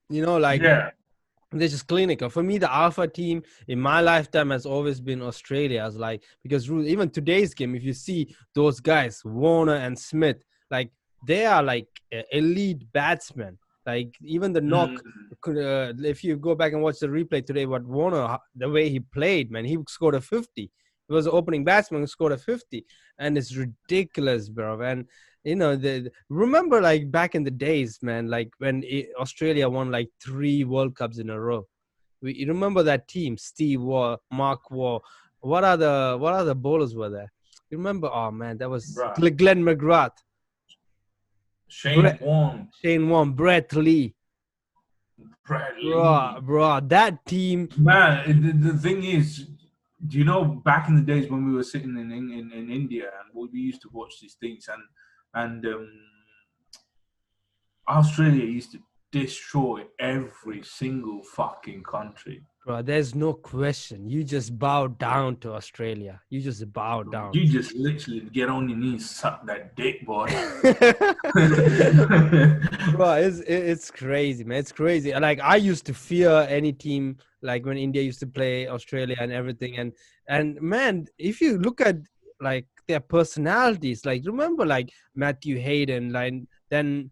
You 0.09 0.25
know, 0.25 0.37
like 0.37 0.61
yeah. 0.61 0.91
they're 1.51 1.67
just 1.67 1.87
clinical. 1.87 2.29
For 2.29 2.43
me, 2.43 2.57
the 2.57 2.71
alpha 2.73 3.07
team 3.07 3.43
in 3.67 3.79
my 3.79 3.99
lifetime 3.99 4.51
has 4.51 4.65
always 4.65 5.01
been 5.01 5.21
Australia. 5.21 5.83
As 5.83 5.97
like 5.97 6.23
because 6.43 6.69
even 6.69 7.09
today's 7.09 7.53
game, 7.53 7.75
if 7.75 7.83
you 7.83 7.93
see 7.93 8.33
those 8.55 8.79
guys, 8.79 9.21
Warner 9.25 9.75
and 9.75 9.97
Smith, 9.99 10.43
like 10.71 10.91
they 11.27 11.45
are 11.45 11.63
like 11.63 11.87
elite 12.31 12.83
batsmen. 12.93 13.57
Like 13.85 14.15
even 14.21 14.53
the 14.53 14.61
knock, 14.61 14.91
Mm. 15.45 15.91
uh, 15.99 16.07
if 16.07 16.23
you 16.23 16.37
go 16.37 16.55
back 16.55 16.71
and 16.71 16.81
watch 16.81 16.99
the 16.99 17.07
replay 17.07 17.45
today, 17.45 17.65
what 17.65 17.83
Warner, 17.83 18.37
the 18.55 18.69
way 18.69 18.89
he 18.89 19.01
played, 19.01 19.51
man, 19.51 19.65
he 19.65 19.77
scored 19.89 20.15
a 20.15 20.21
50. 20.21 20.71
Was 21.09 21.25
the 21.25 21.31
opening 21.31 21.63
batsman 21.63 22.01
who 22.01 22.07
scored 22.07 22.31
a 22.31 22.37
50. 22.37 22.85
And 23.19 23.37
it's 23.37 23.55
ridiculous, 23.55 24.49
bro. 24.49 24.81
And, 24.81 25.05
you 25.43 25.55
know, 25.55 25.75
the 25.75 26.11
remember 26.29 26.81
like 26.81 27.11
back 27.11 27.35
in 27.35 27.43
the 27.43 27.51
days, 27.51 27.99
man, 28.01 28.29
like 28.29 28.49
when 28.57 28.83
Australia 29.19 29.69
won 29.69 29.91
like 29.91 30.09
three 30.23 30.63
World 30.63 30.95
Cups 30.95 31.19
in 31.19 31.29
a 31.29 31.39
row. 31.39 31.67
We, 32.21 32.35
you 32.35 32.47
remember 32.47 32.83
that 32.83 33.07
team, 33.07 33.37
Steve 33.37 33.81
Waugh, 33.81 34.17
Mark 34.31 34.71
Waugh. 34.71 34.99
What 35.41 35.65
other, 35.65 36.17
what 36.17 36.33
other 36.33 36.53
bowlers 36.53 36.95
were 36.95 37.09
there? 37.09 37.31
You 37.69 37.77
remember? 37.77 38.09
Oh, 38.11 38.31
man, 38.31 38.57
that 38.59 38.69
was 38.69 38.97
Glenn 39.17 39.63
McGrath, 39.63 40.17
Shane 41.67 42.01
Brett- 42.01 42.21
Warne, 42.21 42.69
Shane 42.81 43.09
Warne, 43.09 43.33
Brett 43.33 43.73
Lee. 43.73 44.15
Bradley. 45.45 45.91
Bro, 45.91 46.41
bro, 46.43 46.79
that 46.79 47.25
team 47.25 47.69
Man, 47.77 48.41
the, 48.41 48.71
the 48.71 48.77
thing 48.77 49.03
is, 49.03 49.47
do 50.07 50.17
you 50.17 50.23
know 50.25 50.43
back 50.43 50.89
in 50.89 50.95
the 50.95 51.01
days 51.01 51.29
when 51.29 51.45
we 51.45 51.53
were 51.53 51.63
sitting 51.63 51.97
in 51.97 52.11
in, 52.11 52.31
in, 52.31 52.51
in 52.51 52.69
India 52.69 53.05
and 53.19 53.33
we 53.33 53.47
we 53.53 53.59
used 53.59 53.81
to 53.81 53.89
watch 53.91 54.19
these 54.21 54.35
things 54.35 54.67
and 54.73 54.83
and 55.35 55.65
um, 55.65 55.89
Australia 57.87 58.45
used 58.45 58.71
to 58.73 58.79
destroy 59.11 59.83
every 59.99 60.63
single 60.63 61.21
fucking 61.23 61.83
country. 61.83 62.43
Bro, 62.65 62.83
there's 62.83 63.13
no 63.13 63.33
question. 63.33 64.09
You 64.09 64.23
just 64.23 64.57
bow 64.57 64.87
down 64.87 65.35
to 65.37 65.53
Australia. 65.53 66.21
You 66.29 66.39
just 66.39 66.71
bow 66.71 67.03
down. 67.03 67.33
You 67.33 67.45
just 67.45 67.75
literally 67.75 68.21
get 68.31 68.47
on 68.47 68.69
your 68.69 68.77
knees, 68.77 69.09
suck 69.09 69.45
that 69.47 69.75
dick, 69.75 70.05
boy. 70.05 70.27
bro 72.95 73.13
it's 73.13 73.39
it's 73.47 73.91
crazy 73.91 74.43
man 74.43 74.59
it's 74.59 74.71
crazy 74.71 75.13
like 75.13 75.39
i 75.41 75.55
used 75.55 75.85
to 75.85 75.93
fear 75.93 76.45
any 76.49 76.71
team 76.71 77.17
like 77.41 77.65
when 77.65 77.77
india 77.77 78.01
used 78.01 78.19
to 78.19 78.27
play 78.27 78.67
australia 78.67 79.15
and 79.19 79.31
everything 79.31 79.77
and 79.77 79.93
and 80.27 80.59
man 80.61 81.05
if 81.17 81.41
you 81.41 81.57
look 81.57 81.81
at 81.81 81.97
like 82.41 82.67
their 82.87 82.99
personalities 82.99 84.05
like 84.05 84.21
remember 84.25 84.65
like 84.65 84.91
matthew 85.15 85.57
hayden 85.57 86.11
like 86.11 86.33
then 86.69 87.09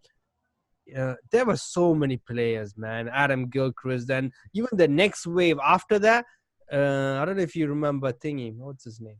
uh, 0.97 1.15
there 1.31 1.45
were 1.45 1.57
so 1.57 1.93
many 1.93 2.17
players 2.17 2.75
man 2.77 3.07
adam 3.09 3.47
gilchrist 3.47 4.07
then 4.07 4.31
even 4.53 4.69
the 4.73 4.87
next 4.87 5.25
wave 5.27 5.57
after 5.63 5.99
that 5.99 6.25
uh, 6.71 7.19
i 7.21 7.25
don't 7.25 7.37
know 7.37 7.43
if 7.43 7.55
you 7.55 7.67
remember 7.67 8.11
thingy 8.11 8.53
what's 8.55 8.83
his 8.83 8.99
name 8.99 9.17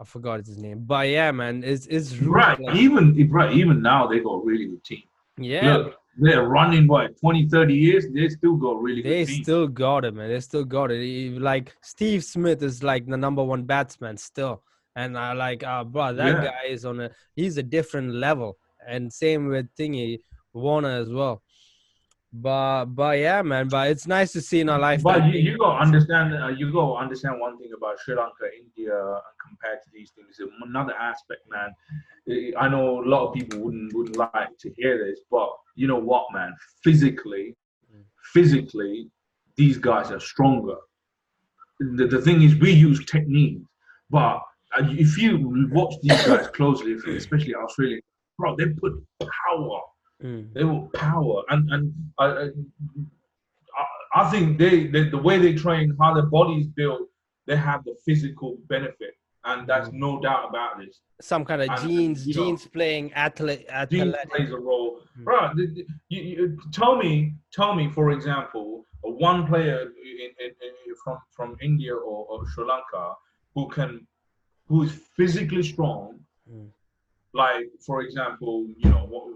i 0.00 0.04
forgot 0.04 0.38
his 0.46 0.58
name 0.58 0.82
but 0.86 1.08
yeah 1.08 1.30
man 1.30 1.62
it's 1.64 1.86
it's 1.86 2.14
right, 2.16 2.58
even 2.74 3.28
right, 3.30 3.52
even 3.54 3.82
now 3.82 4.06
they 4.06 4.20
got 4.20 4.34
a 4.34 4.44
really 4.44 4.66
good 4.66 4.84
team. 4.84 5.02
yeah 5.36 5.76
Look, 5.76 5.96
they're 6.18 6.46
running 6.48 6.86
what 6.86 7.18
20, 7.20 7.48
30 7.48 7.74
years. 7.74 8.04
They 8.12 8.28
still 8.28 8.56
got 8.56 8.80
really 8.82 9.02
They 9.02 9.24
still 9.24 9.68
got 9.68 10.04
it, 10.04 10.12
man. 10.14 10.28
They 10.28 10.40
still 10.40 10.64
got 10.64 10.90
it. 10.90 11.40
Like 11.40 11.74
Steve 11.82 12.24
Smith 12.24 12.62
is 12.62 12.82
like 12.82 13.06
the 13.06 13.16
number 13.16 13.42
one 13.42 13.62
batsman 13.62 14.16
still, 14.16 14.62
and 14.96 15.16
I 15.16 15.32
like, 15.32 15.62
uh, 15.62 15.84
bro, 15.84 16.12
that 16.14 16.34
Yeah. 16.34 16.42
guy 16.50 16.64
is 16.68 16.84
on 16.84 17.00
a 17.00 17.10
he's 17.36 17.56
a 17.58 17.62
different 17.62 18.12
level. 18.14 18.58
And 18.86 19.12
same 19.12 19.48
with 19.48 19.68
Thingy 19.78 20.18
Warner 20.52 20.90
as 20.90 21.10
well. 21.10 21.42
But 22.32 22.86
but 22.86 23.18
yeah, 23.18 23.42
man. 23.42 23.68
But 23.68 23.90
it's 23.90 24.06
nice 24.06 24.32
to 24.32 24.40
see 24.40 24.60
in 24.60 24.68
our 24.68 24.78
life. 24.78 25.02
But 25.02 25.24
you, 25.26 25.38
you 25.40 25.58
gotta 25.58 25.82
understand. 25.82 26.32
Uh, 26.34 26.48
you 26.48 26.72
gotta 26.72 26.94
understand 27.02 27.40
one 27.40 27.58
thing 27.58 27.72
about 27.76 27.98
Sri 28.00 28.14
Lanka, 28.14 28.46
India, 28.56 28.96
and 28.96 29.20
compared 29.44 29.82
to 29.82 29.90
these 29.92 30.12
things. 30.14 30.38
Another 30.62 30.94
aspect, 30.94 31.40
man. 31.50 31.74
I 32.56 32.68
know 32.68 33.02
a 33.02 33.06
lot 33.08 33.26
of 33.26 33.34
people 33.34 33.58
wouldn't 33.60 33.92
wouldn't 33.94 34.16
like 34.16 34.56
to 34.60 34.72
hear 34.76 35.04
this, 35.04 35.20
but 35.28 35.50
you 35.74 35.88
know 35.88 35.98
what, 35.98 36.26
man? 36.32 36.54
Physically, 36.84 37.56
physically, 38.32 39.10
these 39.56 39.78
guys 39.78 40.12
are 40.12 40.20
stronger. 40.20 40.76
The, 41.80 42.06
the 42.06 42.20
thing 42.20 42.42
is, 42.42 42.54
we 42.56 42.70
use 42.70 43.04
techniques, 43.06 43.66
but 44.08 44.40
uh, 44.76 44.84
if 44.90 45.18
you 45.18 45.68
watch 45.72 45.94
these 46.02 46.26
guys 46.26 46.46
closely, 46.48 46.92
especially 47.16 47.54
Australia, 47.56 48.00
bro, 48.40 48.56
they 48.56 48.66
put 48.82 48.92
power 49.44 49.80
Mm. 50.22 50.52
they 50.56 50.64
will 50.70 50.84
power 51.06 51.36
and 51.50 51.60
and 51.74 51.84
I, 52.18 52.26
I, 52.26 52.46
I- 54.20 54.30
think 54.32 54.58
they, 54.62 54.76
they 54.92 55.04
the 55.16 55.22
way 55.28 55.36
they 55.44 55.54
train, 55.64 55.96
how 56.00 56.10
their 56.16 56.26
bodies 56.38 56.66
built, 56.80 57.02
they 57.46 57.56
have 57.56 57.80
the 57.88 57.94
physical 58.06 58.50
benefit, 58.74 59.14
and 59.48 59.58
that's 59.70 59.88
Mm. 59.88 59.98
no 60.06 60.10
doubt 60.26 60.44
about 60.50 60.72
this. 60.80 60.94
some 61.32 61.42
kind 61.48 61.60
of 61.62 61.68
And, 61.70 61.80
genes, 61.84 62.20
know, 62.26 62.32
genes 62.36 62.62
playing 62.76 63.06
athlete, 63.26 63.64
athletic. 63.82 64.30
plays 64.34 64.50
a 64.58 64.60
role, 64.70 64.92
Mm. 65.18 65.56
the- 65.56 65.86
You, 66.14 66.20
you, 66.32 66.42
tell 66.78 66.94
me, 67.04 67.12
tell 67.58 67.72
me, 67.80 67.84
for 67.98 68.06
example, 68.16 68.66
a 69.08 69.10
one 69.30 69.40
player 69.50 69.78
in, 70.24 70.30
in, 70.44 70.50
in, 70.66 70.72
from 71.02 71.16
from 71.36 71.50
India 71.68 71.94
or, 72.10 72.18
or 72.30 72.38
Sri 72.50 72.64
Lanka 72.72 73.04
who 73.54 73.62
can, 73.76 73.90
who 74.68 74.76
is 74.86 74.92
physically 75.16 75.64
strong, 75.72 76.06
Mm. 76.52 76.68
Like 77.32 77.66
for 77.86 78.02
example, 78.02 78.66
you 78.76 78.90
know, 78.90 79.06
what, 79.08 79.26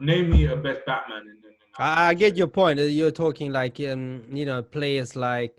name 0.00 0.30
me 0.30 0.46
a 0.46 0.56
best 0.56 0.80
Batman 0.86 1.22
in. 1.22 1.28
in, 1.28 1.36
in 1.44 1.52
I, 1.78 2.14
get 2.14 2.36
your 2.36 2.48
point. 2.48 2.78
Uh, 2.80 2.82
You're 2.82 3.10
talking 3.10 3.52
like 3.52 3.78
um, 3.80 4.22
you 4.32 4.44
know, 4.44 4.62
players 4.62 5.16
like 5.16 5.56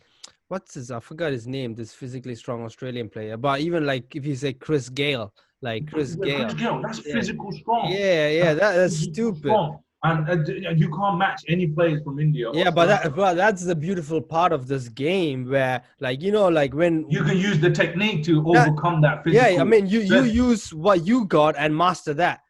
what's 0.50 0.76
his 0.76 0.92
I 0.92 1.00
forgot 1.00 1.32
his 1.32 1.48
name, 1.48 1.74
this 1.74 1.94
physically 1.94 2.36
strong 2.36 2.64
Australian 2.64 3.10
player. 3.10 3.38
But 3.38 3.62
even 3.62 3.86
like 3.86 4.16
if 4.16 4.26
you 4.26 4.36
say 4.36 4.54
Chris 4.54 4.90
Gayle, 4.90 5.34
like 5.62 5.90
Chris 5.90 6.16
Yeah, 6.20 6.26
Gayle. 6.26 6.44
Chris 6.46 6.54
Gayle, 6.62 6.82
that's 6.82 7.06
Yeah. 7.06 7.14
physical 7.14 7.52
strong. 7.52 7.92
Yeah, 7.92 8.30
yeah, 8.30 8.54
that, 8.54 8.74
that's 8.76 8.98
Physical 8.98 9.14
stupid. 9.14 9.40
strong. 9.40 9.80
And 10.06 10.30
uh, 10.30 10.72
you 10.76 10.90
can't 10.90 11.18
match 11.18 11.42
any 11.48 11.68
players 11.68 12.04
from 12.04 12.20
India. 12.20 12.52
Yeah, 12.54 12.72
but 12.72 12.88
that 12.88 13.16
but 13.16 13.36
that's 13.36 13.64
the 13.64 13.76
beautiful 13.76 14.22
part 14.22 14.52
of 14.52 14.68
this 14.68 14.90
game 14.90 15.50
where 15.50 15.82
like 16.02 16.22
you 16.22 16.32
know 16.32 16.50
like 16.50 16.74
when 16.74 17.10
you 17.10 17.24
can 17.24 17.38
use 17.38 17.60
the 17.62 17.70
technique 17.72 18.24
to 18.26 18.44
Yeah. 18.46 18.66
overcome 18.68 19.02
that 19.02 19.24
physical. 19.24 19.48
yeah, 19.50 19.62
I 19.62 19.64
mean 19.64 19.88
you 19.88 20.02
you 20.02 20.24
use 20.24 20.74
what 20.74 21.06
you 21.08 21.26
got 21.26 21.56
and 21.58 21.76
master 21.76 22.14
that. 22.16 22.42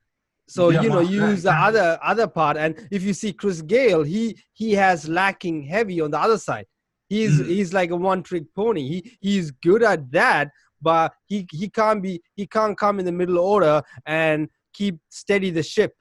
So 0.50 0.70
Yeah, 0.70 0.82
you 0.82 0.90
know 0.90 1.04
that, 1.04 1.12
use 1.12 1.44
the 1.44 1.54
other 1.54 2.00
other 2.04 2.28
part 2.28 2.58
and 2.58 2.88
if 2.92 3.04
you 3.04 3.14
see 3.14 3.32
Chris 3.34 3.62
Gayle, 3.62 4.04
he 4.04 4.36
he 4.54 4.74
has 4.74 5.08
lacking 5.08 5.62
heavy 5.64 6.02
on 6.02 6.10
the 6.10 6.20
other 6.20 6.40
side. 6.40 6.66
He's 7.08 7.40
Mm. 7.40 7.46
he's 7.46 7.72
like 7.72 7.92
a 7.92 7.96
one 7.96 8.24
trick 8.24 8.46
pony. 8.56 8.82
He 8.88 9.18
he's 9.22 9.52
good 9.52 9.84
at 9.84 10.12
that, 10.12 10.50
but 10.82 11.14
he 11.28 11.48
he 11.52 11.70
can't 11.70 12.02
be 12.02 12.20
he 12.34 12.48
can't 12.48 12.76
come 12.78 12.98
in 13.00 13.06
the 13.06 13.12
middle 13.12 13.38
order 13.38 13.84
and 14.08 14.50
keep 14.74 14.98
steady 15.10 15.52
the 15.52 15.62
ship. 15.62 15.94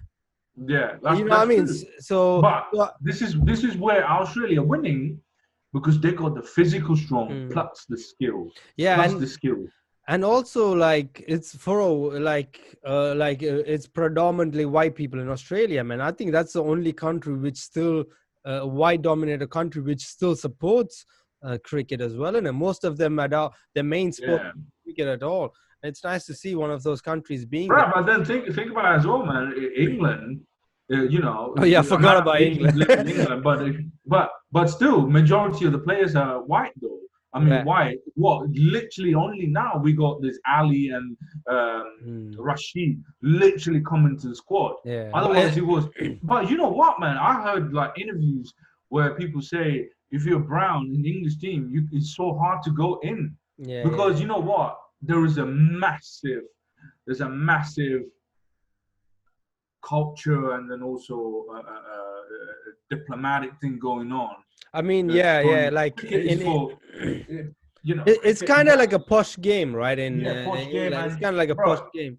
Yeah, 0.57 0.97
you 1.17 1.25
know 1.25 1.39
what 1.39 1.43
I 1.43 1.45
mean? 1.47 1.67
true. 1.67 1.77
So 2.01 2.41
But 2.43 2.65
so- 2.75 2.91
this 3.01 3.23
is 3.23 3.35
this 3.45 3.65
is 3.65 3.77
where 3.77 4.09
Australia 4.09 4.63
winning 4.63 5.21
because 5.73 5.99
they 6.01 6.13
got 6.13 6.35
the 6.35 6.43
physical 6.43 6.97
strong 6.97 7.29
Mm. 7.31 7.53
plus 7.53 7.87
the 7.89 7.97
skill, 7.97 8.51
yeah, 8.77 8.97
plus 8.97 9.13
and 9.13 9.21
the 9.23 9.27
skill. 9.27 9.61
and 10.09 10.25
also 10.25 10.75
like 10.75 11.25
it's 11.29 11.55
for 11.57 11.79
like 12.33 12.77
uh, 12.85 13.15
like 13.15 13.43
uh, 13.43 13.63
it's 13.75 13.87
predominantly 13.87 14.67
white 14.67 14.95
people 14.97 15.21
in 15.21 15.29
australia 15.29 15.83
man 15.85 16.01
i 16.01 16.11
think 16.17 16.33
that's 16.33 16.55
the 16.55 16.63
only 16.73 16.93
country 16.93 17.35
which 17.45 17.57
still 17.71 18.05
uh, 18.45 18.63
white 18.81 19.01
dominated 19.03 19.49
country 19.59 19.81
which 19.81 20.03
still 20.17 20.35
supports 20.35 21.07
uh, 21.47 21.57
cricket 21.71 22.01
as 22.01 22.17
well 22.17 22.35
and 22.37 22.47
most 22.69 22.83
of 22.85 22.97
them 22.99 23.19
are 23.21 23.29
their 23.75 23.85
main 23.97 24.11
sport 24.13 24.43
Yeah. 24.43 24.53
Cricket 24.83 25.09
at 25.09 25.23
all 25.23 25.53
it's 25.85 26.05
nice 26.05 26.25
to 26.27 26.35
see 26.35 26.55
one 26.55 26.71
of 26.71 26.83
those 26.85 27.01
countries 27.01 27.45
being 27.45 27.69
Right, 27.69 27.87
there. 27.93 27.93
but 28.03 28.07
then 28.07 28.25
think 28.25 28.55
think 28.55 28.71
about 28.71 28.95
it 28.95 28.99
as 28.99 29.07
well, 29.07 29.27
man. 29.27 29.53
England, 29.77 30.41
uh, 30.93 31.03
you 31.15 31.19
know. 31.19 31.55
Oh, 31.59 31.65
yeah, 31.65 31.81
I 31.81 31.83
forgot 31.83 32.19
about 32.23 32.41
England. 32.41 32.81
England, 33.09 33.43
but 33.43 33.59
but 34.07 34.31
but 34.53 34.67
still, 34.69 34.99
majority 35.09 35.65
of 35.67 35.73
the 35.73 35.81
players 35.81 36.15
are 36.15 36.41
white 36.53 36.71
though. 36.81 37.01
I 37.35 37.41
mean, 37.41 37.49
Yeah. 37.49 37.65
white. 37.65 37.99
What? 38.15 38.49
Literally, 38.51 39.15
only 39.15 39.47
now 39.49 39.73
we 39.85 39.93
got 40.05 40.23
this 40.23 40.39
Ali 40.59 40.91
and 40.97 41.17
um, 41.51 41.87
Hmm, 42.05 42.31
Rashid 42.49 43.03
literally 43.23 43.83
coming 43.93 44.17
to 44.21 44.29
the 44.29 44.37
squad. 44.37 44.75
yeah 44.85 45.11
Otherwise, 45.19 45.57
it 45.57 45.67
was. 45.75 45.85
But 46.33 46.49
you 46.49 46.57
know 46.63 46.73
what, 46.81 47.01
man? 47.01 47.17
I 47.31 47.33
heard 47.47 47.73
like 47.81 47.93
interviews 47.99 48.55
where 48.95 49.11
people 49.23 49.43
say 49.55 49.67
if 50.17 50.21
you're 50.27 50.47
brown 50.55 50.83
in 50.95 51.03
the 51.03 51.11
English 51.17 51.39
team, 51.45 51.61
you, 51.73 51.81
it's 51.97 52.15
so 52.15 52.27
hard 52.43 52.63
to 52.67 52.71
go 52.85 52.89
in 53.03 53.21
yeah 53.65 53.85
because 53.85 54.21
you 54.21 54.27
know 54.27 54.39
what? 54.53 54.79
There 55.11 55.25
is 55.25 55.39
a 55.39 55.47
massive, 55.47 56.45
there's 57.07 57.23
a 57.23 57.29
massive 57.29 58.03
culture 59.83 60.53
and 60.53 60.71
then 60.71 60.83
also 60.83 61.45
a, 61.51 61.55
a, 61.55 61.59
a, 61.59 62.03
diplomatic 62.91 63.51
thing 63.61 63.79
going 63.79 64.13
on. 64.13 64.37
i 64.75 64.81
mean 64.83 65.09
yeah 65.09 65.41
yeah 65.41 65.71
like 65.73 65.97
in, 66.05 66.39
for, 66.41 66.79
you 67.83 67.95
know, 67.97 68.05
it's 68.07 68.43
kind 68.43 68.69
of 68.69 68.79
like 68.79 68.93
a 68.93 68.99
posh 68.99 69.37
game 69.41 69.75
right 69.75 69.99
in 69.99 70.21
Yeah, 70.21 70.33
uh, 70.33 70.45
posh 70.45 70.65
in 70.67 70.71
game, 70.71 70.83
England. 70.93 71.07
it's 71.13 71.21
kind 71.21 71.35
of 71.35 71.39
like 71.43 71.49
a 71.49 71.55
bro, 71.57 71.67
posh 71.67 71.85
game 71.93 72.19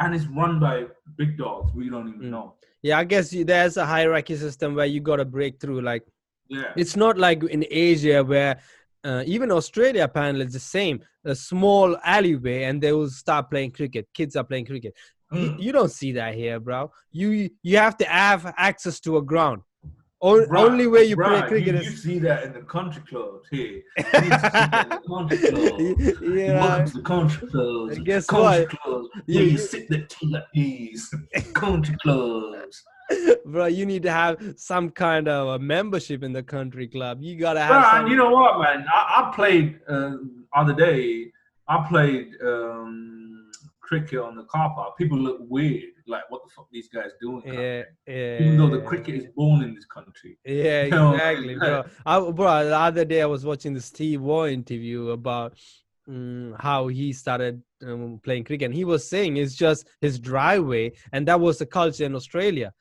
and 0.00 0.14
it's 0.14 0.26
run 0.26 0.58
by 0.58 0.86
big 1.18 1.36
dogs. 1.36 1.68
We 1.74 1.90
don't 1.90 2.08
even 2.08 2.28
Mm. 2.28 2.30
know. 2.36 2.46
yeah 2.82 2.98
i 3.02 3.04
guess 3.12 3.26
you, 3.34 3.44
there's 3.44 3.76
a 3.76 3.86
hierarchy 3.94 4.36
system 4.36 4.74
where 4.78 4.86
you 4.94 5.00
got 5.10 5.16
to 5.16 5.24
break 5.36 5.60
through 5.60 5.80
like 5.92 6.04
Yeah. 6.48 6.72
it's 6.82 6.96
not 7.04 7.14
like 7.26 7.40
in 7.56 7.62
asia 7.70 8.18
where 8.32 8.52
uh, 9.04 9.22
even 9.26 9.50
australia 9.50 10.04
apparently 10.04 10.44
it's 10.44 10.52
the 10.54 10.58
same 10.78 11.00
a 11.24 11.34
small 11.34 11.96
alleyway 12.04 12.64
and 12.64 12.80
they 12.82 12.92
will 12.92 13.08
start 13.08 13.50
playing 13.50 13.70
cricket 13.70 14.06
kids 14.14 14.36
are 14.36 14.44
playing 14.44 14.66
cricket 14.66 14.94
you, 15.32 15.38
Mm. 15.38 15.58
you 15.62 15.72
don't 15.72 15.90
see 15.90 16.12
that 16.12 16.34
here 16.34 16.60
bro 16.60 16.92
you 17.10 17.48
you 17.62 17.78
have 17.78 17.96
to 17.96 18.04
have 18.04 18.52
access 18.58 19.00
to 19.00 19.16
a 19.16 19.22
ground 19.22 19.62
o- 20.20 20.46
only 20.56 20.86
way 20.86 21.04
you 21.04 21.16
play 21.16 21.40
bruh, 21.40 21.48
cricket 21.48 21.74
you, 21.82 21.90
you 21.90 21.96
see 22.06 22.18
that 22.18 22.44
in 22.44 22.52
the 22.52 22.60
country 22.60 23.02
clubs 23.08 23.48
here. 23.50 23.82
You 23.96 24.30
country 25.08 25.38
clubs. 25.38 26.20
yeah 26.22 26.60
Welcome 26.60 26.86
to 26.90 26.96
the 26.98 27.02
country 27.02 27.48
clubs. 27.48 27.96
And 27.96 28.06
guess 28.06 28.26
country 28.26 28.66
what? 28.66 28.68
clubs. 28.82 29.08
You- 29.26 29.34
where 29.36 29.44
you, 29.44 29.50
you- 29.52 29.58
sit 29.58 29.88
there 29.88 30.06
till 30.08 30.36
at 30.36 30.46
ease. 30.54 31.12
country 31.54 31.96
clubs. 32.02 32.84
bro 33.46 33.66
you 33.66 33.84
need 33.84 34.02
to 34.02 34.10
have 34.10 34.36
some 34.56 34.90
kind 34.90 35.28
of 35.28 35.48
a 35.48 35.58
membership 35.58 36.22
in 36.22 36.32
the 36.32 36.42
country 36.42 36.86
club 36.86 37.18
you 37.20 37.38
gotta 37.38 37.60
have 37.60 37.84
Bruh, 37.84 37.90
some, 37.90 38.06
you 38.06 38.16
know 38.16 38.30
what, 38.30 38.60
man? 38.60 38.86
I, 38.92 39.28
I 39.30 39.34
played 39.34 39.80
uh, 39.88 40.16
other 40.54 40.74
day. 40.74 41.32
I 41.68 41.86
played 41.88 42.34
um, 42.44 43.50
cricket 43.80 44.20
on 44.20 44.36
the 44.36 44.44
car 44.44 44.74
park. 44.74 44.96
People 44.96 45.18
look 45.18 45.38
weird, 45.48 45.84
like 46.06 46.22
what 46.30 46.42
the 46.44 46.50
fuck 46.50 46.66
these 46.72 46.88
guys 46.88 47.10
doing? 47.20 47.42
yeah, 47.46 47.82
yeah 48.06 48.40
Even 48.40 48.58
though 48.58 48.70
the 48.70 48.80
cricket 48.80 49.14
is 49.14 49.26
born 49.36 49.62
in 49.62 49.74
this 49.74 49.86
country. 49.86 50.38
Yeah, 50.44 50.84
You 50.84 50.90
know, 50.90 51.14
exactly, 51.14 51.54
bro. 51.56 51.84
I, 52.04 52.20
bro, 52.30 52.64
the 52.64 52.78
other 52.78 53.04
day 53.04 53.22
I 53.22 53.26
was 53.26 53.44
watching 53.44 53.74
the 53.74 53.80
Steve 53.80 54.20
Waugh 54.20 54.46
interview 54.46 55.10
about 55.10 55.58
mm, 56.08 56.60
how 56.60 56.88
he 56.88 57.12
started 57.12 57.62
um, 57.86 58.20
playing 58.24 58.44
cricket. 58.44 58.66
And 58.66 58.74
he 58.74 58.84
was 58.84 59.08
saying 59.08 59.36
it's 59.36 59.54
just 59.54 59.86
his 60.00 60.18
driveway, 60.18 60.92
and 61.12 61.26
that 61.28 61.40
was 61.40 61.58
the 61.58 61.66
culture 61.66 62.04
in 62.04 62.14
Australia. 62.14 62.72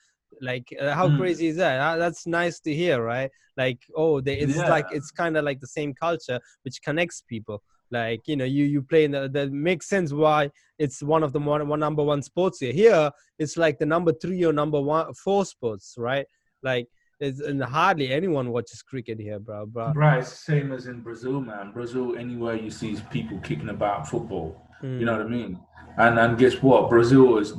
Like, 0.41 0.67
uh, 0.79 0.93
how 0.93 1.07
Mm. 1.09 1.17
crazy 1.17 1.47
is 1.47 1.57
that? 1.57 1.79
Uh, 1.79 1.97
that's 1.97 2.25
nice 2.25 2.59
to 2.61 2.73
hear, 2.73 3.01
right? 3.03 3.29
Like, 3.57 3.79
oh, 3.95 4.21
they, 4.21 4.37
it's 4.37 4.57
like 4.57 4.87
it's 4.91 5.11
kind 5.11 5.35
of 5.37 5.43
like 5.43 5.59
the 5.59 5.67
same 5.67 5.93
culture 5.93 6.39
which 6.63 6.81
connects 6.81 7.21
people. 7.21 7.61
Like, 7.91 8.21
you 8.25 8.37
know, 8.37 8.45
you 8.45 8.63
you 8.65 8.81
play 8.81 9.03
in 9.03 9.11
the 9.11 9.27
that 9.33 9.51
makes 9.51 9.87
sense 9.89 10.13
why 10.13 10.49
it's 10.79 11.03
one 11.03 11.23
of 11.23 11.33
the 11.33 11.39
one, 11.39 11.67
one 11.67 11.79
number 11.79 12.03
one 12.03 12.21
sports 12.21 12.59
here. 12.59 12.71
Here, 12.71 13.11
it's 13.37 13.57
like 13.57 13.77
the 13.79 13.85
number 13.85 14.13
three 14.13 14.43
or 14.45 14.53
number 14.53 14.79
one 14.79 15.13
four 15.13 15.43
sports, 15.45 15.95
right? 15.97 16.25
Like, 16.63 16.87
it's, 17.19 17.39
and 17.41 17.61
hardly 17.61 18.11
anyone 18.13 18.51
watches 18.51 18.81
cricket 18.81 19.19
here, 19.19 19.39
bro. 19.39 19.65
Bro, 19.65 19.91
Right, 19.95 20.25
same 20.25 20.71
as 20.71 20.87
in 20.87 21.01
Brazil, 21.01 21.41
man. 21.41 21.71
Brazil, 21.71 22.15
anywhere 22.17 22.55
you 22.55 22.71
see 22.71 22.97
people 23.11 23.37
kicking 23.39 23.69
about 23.69 24.07
football. 24.07 24.67
You 24.83 25.05
know 25.05 25.13
what 25.17 25.21
I 25.21 25.29
mean? 25.29 25.59
And 25.97 26.17
and 26.19 26.37
guess 26.37 26.61
what? 26.61 26.89
Brazil 26.89 27.37
is 27.37 27.53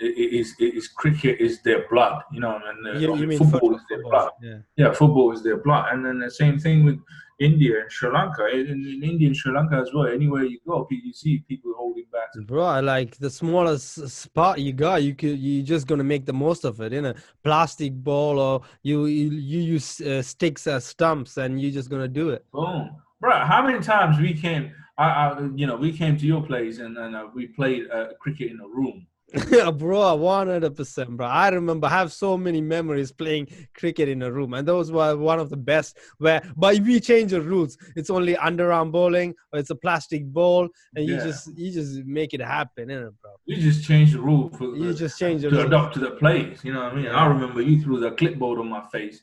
is 0.00 0.54
is 0.58 0.88
cricket 0.88 1.40
is 1.40 1.60
their 1.62 1.86
blood. 1.88 2.22
You 2.32 2.40
know, 2.40 2.60
and 2.68 2.86
uh, 2.96 2.98
You, 2.98 3.16
you 3.16 3.26
mean 3.26 3.38
football, 3.38 3.60
football? 3.60 3.76
is 3.76 3.82
their 3.90 4.02
blood. 4.02 4.30
Yeah. 4.42 4.58
Yeah, 4.76 4.92
football 4.92 5.32
is 5.32 5.42
their 5.42 5.58
blood. 5.58 5.92
And 5.92 6.04
then 6.04 6.18
the 6.20 6.30
same 6.30 6.58
thing 6.58 6.84
with 6.84 6.98
India 7.38 7.82
and 7.82 7.90
Sri 7.92 8.10
Lanka. 8.10 8.46
In, 8.48 8.66
in 8.70 9.02
India 9.02 9.26
and 9.28 9.36
Sri 9.36 9.52
Lanka 9.52 9.76
as 9.76 9.90
well. 9.94 10.06
Anywhere 10.06 10.44
you 10.44 10.58
go, 10.66 10.86
you 10.90 11.12
see 11.12 11.44
people 11.48 11.72
holding 11.76 12.04
bats. 12.12 12.38
Bro, 12.46 12.80
like 12.80 13.16
the 13.18 13.30
smallest 13.30 14.08
spot 14.08 14.60
you 14.60 14.72
got, 14.72 15.02
you 15.02 15.14
could 15.14 15.38
you 15.38 15.62
just 15.62 15.86
gonna 15.86 16.04
make 16.04 16.24
the 16.26 16.32
most 16.32 16.64
of 16.64 16.80
it 16.80 16.92
in 16.92 17.04
a 17.06 17.14
plastic 17.44 17.92
ball, 17.92 18.38
or 18.38 18.62
you 18.82 19.06
you, 19.06 19.30
you 19.30 19.60
use 19.60 20.00
uh, 20.00 20.22
sticks 20.22 20.66
as 20.66 20.84
stumps, 20.86 21.36
and 21.36 21.60
you're 21.60 21.72
just 21.72 21.90
gonna 21.90 22.08
do 22.08 22.30
it. 22.30 22.44
Boom, 22.52 22.90
bro. 23.20 23.32
How 23.44 23.62
many 23.66 23.80
times 23.80 24.18
we 24.18 24.32
came? 24.34 24.72
I, 25.04 25.06
I 25.08 25.40
you 25.60 25.66
know, 25.68 25.76
we 25.76 25.90
came 26.00 26.14
to 26.18 26.26
your 26.32 26.42
place 26.50 26.76
and 26.84 26.94
and 27.04 27.12
uh, 27.16 27.26
we 27.36 27.42
played 27.58 27.82
uh, 27.96 28.08
cricket 28.22 28.48
in 28.52 28.60
a 28.60 28.68
room. 28.80 28.98
bro, 29.78 30.14
one 30.16 30.48
hundred 30.48 30.74
percent, 30.80 31.10
bro. 31.16 31.26
I 31.26 31.48
remember 31.50 31.86
I 31.86 31.90
have 32.00 32.12
so 32.12 32.36
many 32.46 32.60
memories 32.60 33.12
playing 33.12 33.46
cricket 33.80 34.08
in 34.14 34.20
a 34.22 34.30
room, 34.38 34.54
and 34.54 34.66
those 34.66 34.90
were 34.90 35.16
one 35.16 35.38
of 35.44 35.48
the 35.54 35.56
best. 35.72 35.90
Where, 36.18 36.40
but 36.56 36.74
if 36.76 36.82
we 36.84 36.98
change 36.98 37.30
the 37.30 37.40
rules, 37.40 37.78
it's 37.94 38.10
only 38.10 38.34
underarm 38.34 38.90
bowling, 38.90 39.30
or 39.52 39.60
it's 39.60 39.70
a 39.70 39.76
plastic 39.76 40.22
ball, 40.38 40.68
and 40.96 41.02
you 41.08 41.16
just 41.28 41.42
you 41.56 41.70
just 41.70 41.92
make 42.18 42.34
it 42.34 42.42
happen, 42.42 42.88
innit, 42.88 43.14
bro? 43.22 43.30
You 43.46 43.56
just 43.70 43.84
change 43.90 44.12
the 44.16 44.20
rule 44.20 44.48
for 44.58 44.64
You 44.76 44.92
the- 44.92 44.98
just 45.04 45.16
change 45.22 45.42
the 45.42 45.50
to 45.50 45.56
rules. 45.56 45.66
adopt 45.68 45.94
to 45.94 46.00
the 46.00 46.10
plays. 46.22 46.64
You 46.64 46.72
know 46.74 46.82
what 46.84 46.92
I 46.92 46.96
mean? 46.96 47.06
I 47.06 47.24
remember 47.34 47.62
you 47.62 47.80
threw 47.82 48.00
the 48.00 48.10
clipboard 48.20 48.58
on 48.58 48.68
my 48.68 48.82
face. 48.94 49.22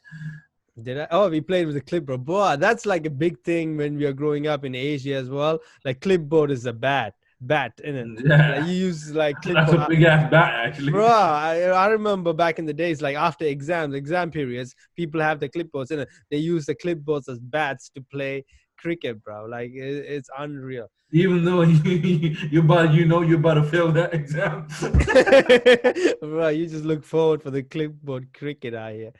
Did 0.82 1.00
I? 1.00 1.08
Oh, 1.10 1.30
we 1.30 1.42
played 1.42 1.66
with 1.66 1.76
a 1.78 1.82
clipboard. 1.82 2.24
Boy, 2.24 2.56
that's 2.58 2.86
like 2.86 3.06
a 3.06 3.10
big 3.10 3.40
thing 3.44 3.78
when 3.78 3.98
we 3.98 4.06
are 4.06 4.14
growing 4.14 4.48
up 4.48 4.64
in 4.64 4.76
Asia 4.76 5.16
as 5.16 5.30
well. 5.30 5.60
Like 5.84 6.02
clipboard 6.02 6.52
is 6.52 6.66
a 6.68 6.74
bat, 6.74 7.16
bat, 7.42 7.74
innit? 7.84 8.24
Yeah. 8.28 8.60
Like, 8.60 8.68
you 8.68 8.74
use 8.74 9.14
like 9.14 9.42
clipboard. 9.42 9.68
That's 9.80 9.86
a 9.86 9.90
big 9.90 10.04
ass 10.04 10.30
bat, 10.30 10.68
actually. 10.68 10.92
Bro, 10.92 11.08
I, 11.08 11.62
I 11.62 11.88
remember 11.88 12.32
back 12.32 12.60
in 12.60 12.66
the 12.66 12.74
days, 12.74 13.02
like 13.02 13.16
after 13.16 13.46
exams, 13.46 13.96
exam 13.96 14.30
periods, 14.30 14.76
people 14.96 15.20
have 15.20 15.40
the 15.40 15.50
clipboards 15.50 15.90
and 15.92 16.06
they 16.30 16.38
use 16.38 16.66
the 16.66 16.76
clipboards 16.76 17.28
as 17.28 17.40
bats 17.40 17.90
to 17.96 18.02
play 18.02 18.46
cricket, 18.78 19.24
bro. 19.24 19.46
Like 19.46 19.72
it, 19.72 20.06
it's 20.16 20.30
unreal. 20.38 20.88
Even 21.12 21.46
though 21.46 21.62
you 21.62 22.36
you 22.52 22.60
about 22.60 22.94
you 22.94 23.06
know 23.06 23.22
you're 23.22 23.40
about 23.40 23.56
to 23.56 23.64
fail 23.64 23.92
that 23.94 24.14
exam. 24.14 24.68
bro, 26.22 26.50
you 26.50 26.68
just 26.68 26.84
look 26.86 27.04
forward 27.04 27.42
for 27.42 27.52
the 27.52 27.64
clipboard 27.64 28.28
cricket 28.34 28.74
out 28.74 28.94
here. 28.94 29.12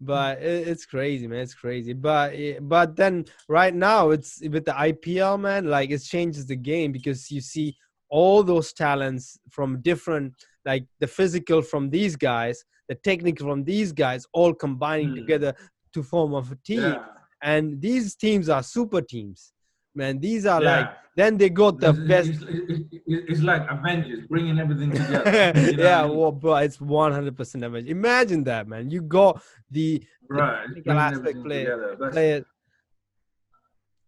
But 0.00 0.42
it, 0.42 0.68
it's 0.68 0.84
crazy, 0.86 1.26
man. 1.26 1.40
It's 1.40 1.54
crazy. 1.54 1.92
But 1.92 2.32
eh, 2.34 2.58
but 2.60 2.96
then 2.96 3.24
right 3.48 3.74
now 3.74 4.10
it's 4.10 4.40
with 4.42 4.64
the 4.64 4.72
IPL, 4.72 5.40
man. 5.40 5.66
Like 5.66 5.90
it 5.90 6.02
changes 6.02 6.46
the 6.46 6.56
game 6.56 6.92
because 6.92 7.30
you 7.30 7.40
see 7.40 7.74
all 8.08 8.42
those 8.42 8.72
talents 8.72 9.38
from 9.50 9.80
different, 9.80 10.32
like 10.64 10.84
the 11.00 11.06
physical 11.06 11.60
from 11.62 11.90
these 11.90 12.14
guys, 12.14 12.64
the 12.88 12.94
technical 12.94 13.46
from 13.48 13.64
these 13.64 13.92
guys, 13.92 14.26
all 14.32 14.54
combining 14.54 15.08
Hmm. 15.08 15.14
together 15.16 15.54
to 15.94 16.02
form 16.02 16.34
of 16.34 16.52
a 16.52 16.56
team. 16.56 16.80
yeah. 16.82 17.04
And 17.42 17.80
these 17.80 18.14
teams 18.14 18.48
are 18.48 18.62
super 18.62 19.00
teams, 19.02 19.52
man. 19.94 20.18
These 20.18 20.46
are 20.46 20.62
yeah. 20.62 20.76
like 20.80 20.90
then 21.16 21.36
they 21.38 21.48
got 21.48 21.80
the 21.80 21.90
It's- 21.90 22.08
best 22.08 22.28
It's, 22.28 22.42
it's- 22.42 22.82
it's 23.08 23.40
like 23.40 23.62
Avengers 23.70 24.26
bringing 24.28 24.58
everything 24.58 24.90
together. 24.98 25.52
You 25.60 25.76
know 25.76 25.82
yeah, 25.84 26.02
I 26.02 26.06
mean? 26.08 26.16
well, 26.16 26.32
bro, 26.32 26.56
it's 26.56 26.80
one 26.80 27.12
hundred 27.12 27.36
percent 27.36 27.62
damage. 27.62 27.86
Imagine 27.86 28.42
that, 28.44 28.66
man. 28.68 28.90
You 28.90 29.00
got 29.02 29.40
the 29.70 30.02
right. 30.28 30.64
it's 30.64 30.74
technical 30.74 30.82
bringing 30.84 31.00
aspect 31.02 31.18
everything 31.28 31.42
play- 31.44 31.64
together. 31.64 31.96
That's- 31.98 32.12
play 32.14 32.30
it, 32.32 32.46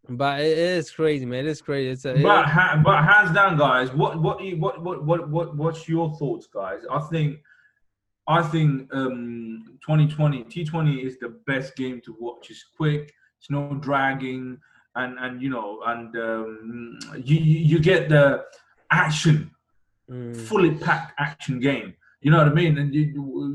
but 0.08 0.40
it 0.40 0.56
is 0.58 0.90
crazy, 0.90 1.26
man. 1.26 1.46
It's 1.46 1.60
crazy. 1.60 1.90
It's 1.90 2.04
a, 2.06 2.14
it- 2.16 2.22
But 2.22 2.46
ha- 2.46 2.80
but 2.84 3.04
hands 3.04 3.34
down, 3.34 3.56
guys. 3.58 3.92
What 3.92 4.20
what 4.20 4.42
you- 4.42 4.56
what 4.56 4.82
what 4.82 5.04
what 5.04 5.28
what 5.28 5.56
what's 5.56 5.88
your 5.88 6.16
thoughts, 6.16 6.46
guys? 6.46 6.80
I 6.90 7.00
think 7.10 7.38
I 8.28 8.42
think 8.42 8.92
um 8.94 9.64
2020 9.80 10.44
T20 10.44 11.04
is 11.04 11.18
the 11.18 11.30
best 11.46 11.74
game 11.76 12.00
to 12.04 12.14
watch. 12.20 12.50
It's 12.50 12.64
quick. 12.76 13.12
It's 13.38 13.50
no 13.50 13.74
dragging, 13.80 14.58
and 14.96 15.18
and 15.18 15.40
you 15.42 15.48
know, 15.50 15.80
and 15.86 16.14
um, 16.16 16.98
you 17.24 17.36
you 17.38 17.78
get 17.80 18.08
the 18.08 18.44
action, 18.90 19.50
Mm, 20.10 20.34
fully 20.34 20.74
packed 20.74 21.12
action 21.18 21.60
game. 21.60 21.92
You 22.22 22.30
know 22.30 22.38
what 22.38 22.48
I 22.48 22.54
mean? 22.54 22.78
And 22.78 22.94
you 22.94 23.02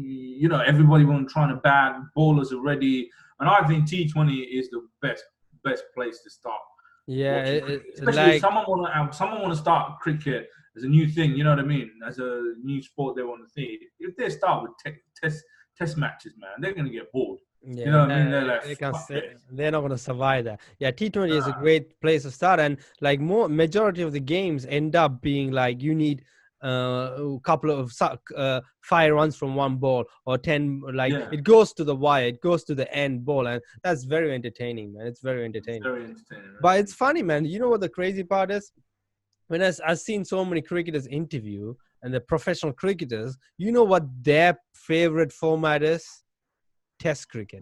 you- 0.01 0.47
know 0.49 0.59
everybody 0.61 1.03
want 1.03 1.27
trying 1.29 1.49
to 1.49 1.55
bat. 1.55 1.99
Ballers 2.15 2.51
are 2.51 2.61
ready, 2.61 3.09
and 3.39 3.49
I 3.49 3.65
think 3.67 3.87
T20 3.89 4.47
is 4.59 4.69
the 4.69 4.81
best 5.01 5.23
best 5.63 5.83
place 5.95 6.19
to 6.23 6.29
start 6.29 6.59
yeah, 7.07 7.37
it, 7.37 7.63
it- 7.69 7.83
especially 7.95 8.21
like 8.21 8.35
if 8.35 8.41
someone 8.41 8.65
want 8.67 8.81
to 8.87 8.99
um, 8.99 9.11
someone 9.13 9.41
want 9.41 9.53
to 9.53 9.59
start 9.59 9.99
cricket 9.99 10.49
as 10.75 10.83
a 10.83 10.87
new 10.87 11.07
thing. 11.07 11.35
You 11.35 11.43
know 11.43 11.51
what 11.51 11.59
I 11.59 11.63
mean? 11.63 11.91
As 12.05 12.19
a 12.19 12.53
new 12.63 12.81
sport 12.81 13.15
they 13.15 13.23
want 13.23 13.41
to 13.45 13.49
see. 13.51 13.79
If 13.99 14.15
they 14.17 14.29
start 14.29 14.63
with 14.63 14.71
te- 14.83 15.01
test 15.21 15.43
test 15.77 15.97
matches, 15.97 16.33
man, 16.37 16.51
they're 16.59 16.73
gonna 16.73 16.89
get 16.89 17.11
bored. 17.11 17.39
yeah, 17.65 17.85
you 17.85 17.91
know 17.91 17.99
what 18.01 18.11
I 18.11 18.21
mean? 18.21 18.31
They're 18.31 18.45
like, 18.45 18.63
they 18.63 18.75
can't 18.75 18.95
stay- 18.95 19.33
they're 19.51 19.71
not 19.71 19.81
gonna 19.81 19.97
survive 19.97 20.45
that. 20.45 20.59
Yeah, 20.79 20.91
T 20.91 21.09
Twenty 21.09 21.35
is 21.35 21.47
a 21.47 21.53
great 21.53 21.99
place 22.01 22.23
to 22.23 22.31
start, 22.31 22.59
and 22.59 22.77
like 23.01 23.19
more 23.19 23.47
majority 23.49 24.01
of 24.03 24.11
the 24.11 24.19
games 24.19 24.65
end 24.65 24.95
up 24.95 25.21
being 25.21 25.51
like 25.51 25.81
you 25.81 25.95
need 25.95 26.23
uh, 26.63 27.35
a 27.35 27.39
couple 27.43 27.71
of 27.71 27.91
uh, 28.37 28.61
five 28.81 29.11
runs 29.13 29.35
from 29.35 29.53
one 29.55 29.75
ball 29.77 30.05
or 30.25 30.37
ten. 30.37 30.81
Like 30.93 31.11
Yeah. 31.11 31.27
it 31.31 31.43
goes 31.43 31.73
to 31.73 31.83
the 31.83 31.95
wire, 31.95 32.27
it 32.27 32.39
goes 32.41 32.63
to 32.65 32.75
the 32.75 32.87
end 32.95 33.25
ball, 33.25 33.47
and 33.47 33.61
that's 33.83 34.03
very 34.05 34.33
entertaining, 34.33 34.93
man. 34.93 35.07
It's 35.07 35.21
very 35.21 35.43
entertaining. 35.43 35.81
It's 35.81 35.85
very 35.85 36.03
entertaining. 36.05 36.51
right? 36.53 36.61
But 36.61 36.79
it's 36.79 36.93
funny, 36.93 37.21
man. 37.21 37.43
You 37.45 37.59
know 37.59 37.69
what 37.69 37.81
the 37.81 37.89
crazy 37.89 38.23
part 38.23 38.49
is? 38.51 38.71
When 39.47 39.61
I, 39.61 39.71
I've 39.85 39.99
seen 39.99 40.25
so 40.25 40.43
many 40.45 40.61
cricketers 40.61 41.07
interview 41.07 41.73
and 42.01 42.13
the 42.13 42.21
professional 42.21 42.73
cricketers, 42.73 43.37
you 43.57 43.71
know 43.71 43.83
what 43.83 44.03
their 44.23 44.57
favorite 44.73 45.31
format 45.31 45.83
is? 45.83 46.05
Test 46.99 47.29
cricket. 47.29 47.61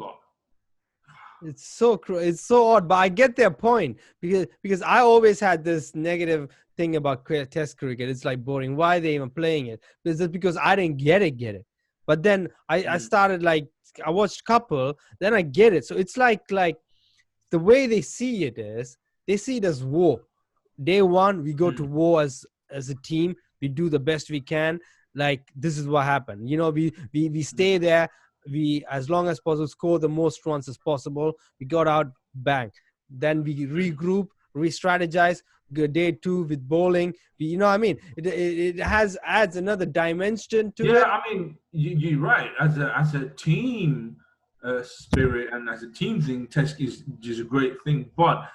It's 1.43 1.65
so 1.67 1.99
it's 2.09 2.41
so 2.41 2.67
odd, 2.67 2.87
but 2.87 2.95
I 2.95 3.09
get 3.09 3.35
their 3.35 3.49
point 3.49 3.97
because 4.21 4.45
because 4.61 4.83
I 4.83 4.99
always 4.99 5.39
had 5.39 5.63
this 5.63 5.95
negative 5.95 6.49
thing 6.77 6.95
about 6.97 7.25
Test 7.49 7.77
cricket. 7.77 8.09
It's 8.09 8.23
like 8.25 8.45
boring. 8.45 8.75
Why 8.75 8.97
are 8.97 8.99
they 8.99 9.15
even 9.15 9.31
playing 9.31 9.67
it? 9.67 9.81
It's 10.05 10.19
just 10.19 10.31
because 10.31 10.55
I 10.55 10.75
didn't 10.75 10.97
get 10.97 11.23
it, 11.23 11.37
get 11.37 11.55
it. 11.55 11.65
But 12.05 12.21
then 12.21 12.49
I, 12.69 12.77
I 12.77 12.97
Mm. 12.97 13.01
started 13.01 13.43
like 13.43 13.67
I 14.05 14.11
watched 14.11 14.45
couple, 14.45 14.93
then 15.19 15.33
I 15.33 15.41
get 15.41 15.73
it. 15.73 15.85
So 15.85 15.95
it's 15.95 16.15
like 16.15 16.41
like 16.51 16.77
the 17.49 17.59
way 17.59 17.87
they 17.87 18.01
see 18.01 18.45
it 18.45 18.59
is 18.59 18.97
they 19.27 19.37
see 19.37 19.57
it 19.57 19.65
as 19.65 19.83
war. 19.83 20.21
Day 20.83 21.01
one, 21.01 21.43
we 21.43 21.53
go 21.53 21.71
to 21.71 21.83
war 21.83 22.21
as 22.21 22.45
as 22.71 22.89
a 22.89 22.95
team. 22.95 23.35
We 23.61 23.67
do 23.67 23.89
the 23.89 23.99
best 23.99 24.29
we 24.29 24.41
can. 24.41 24.79
Like 25.13 25.43
this 25.55 25.77
is 25.77 25.87
what 25.87 26.05
happened. 26.05 26.49
You 26.49 26.57
know, 26.57 26.69
we 26.69 26.93
we 27.13 27.29
we 27.29 27.43
stay 27.43 27.77
there. 27.77 28.09
We 28.49 28.83
as 28.89 29.09
long 29.09 29.27
as 29.27 29.39
possible 29.39 29.67
score 29.67 29.99
the 29.99 30.09
most 30.09 30.45
runs 30.45 30.67
as 30.67 30.77
possible. 30.77 31.33
We 31.59 31.65
got 31.65 31.87
out 31.87 32.07
bang. 32.33 32.71
Then 33.09 33.43
we 33.43 33.67
regroup, 33.67 34.27
re-strategize. 34.53 35.41
Day 35.73 36.11
two 36.11 36.43
with 36.43 36.67
bowling. 36.67 37.13
You 37.37 37.57
know 37.57 37.67
what 37.67 37.75
I 37.75 37.77
mean? 37.77 37.97
It, 38.17 38.27
it, 38.27 38.75
it 38.75 38.79
has 38.79 39.17
adds 39.23 39.55
another 39.55 39.85
dimension 39.85 40.73
to 40.73 40.83
it. 40.83 40.91
yeah, 40.91 41.03
I 41.03 41.21
mean, 41.29 41.57
you, 41.71 41.91
you're 41.91 42.19
right. 42.19 42.51
As 42.59 42.77
a 42.77 42.93
as 42.97 43.15
a 43.15 43.29
team 43.29 44.17
uh, 44.65 44.83
spirit 44.83 45.53
and 45.53 45.69
as 45.69 45.83
a 45.83 45.89
team 45.89 46.21
thing, 46.21 46.47
test 46.47 46.81
is 46.81 47.05
is 47.23 47.39
a 47.39 47.45
great 47.45 47.81
thing. 47.85 48.09
But 48.17 48.49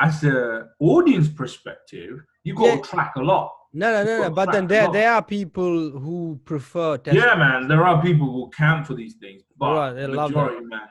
as 0.00 0.24
a 0.24 0.68
audience 0.78 1.28
perspective, 1.28 2.24
you 2.44 2.54
got 2.54 2.64
Yeah. 2.66 2.76
to 2.76 2.82
track 2.82 3.12
a 3.16 3.20
lot. 3.22 3.52
No, 3.72 3.92
no, 3.92 4.04
no, 4.04 4.22
no. 4.22 4.30
But 4.30 4.50
then 4.50 4.66
there 4.66 4.88
there 4.90 5.12
are 5.12 5.22
people 5.22 5.90
who 5.90 6.40
prefer 6.44 6.96
test. 6.96 7.16
Yeah, 7.16 7.34
man, 7.36 7.68
there 7.68 7.84
are 7.86 8.02
people 8.02 8.26
who 8.32 8.50
camp 8.50 8.86
for 8.86 8.94
these 8.94 9.14
things, 9.14 9.42
but 9.56 9.74
Right, 9.74 9.92
they 9.92 10.06
love 10.06 10.30
majority, 10.32 10.66
man, 10.66 10.88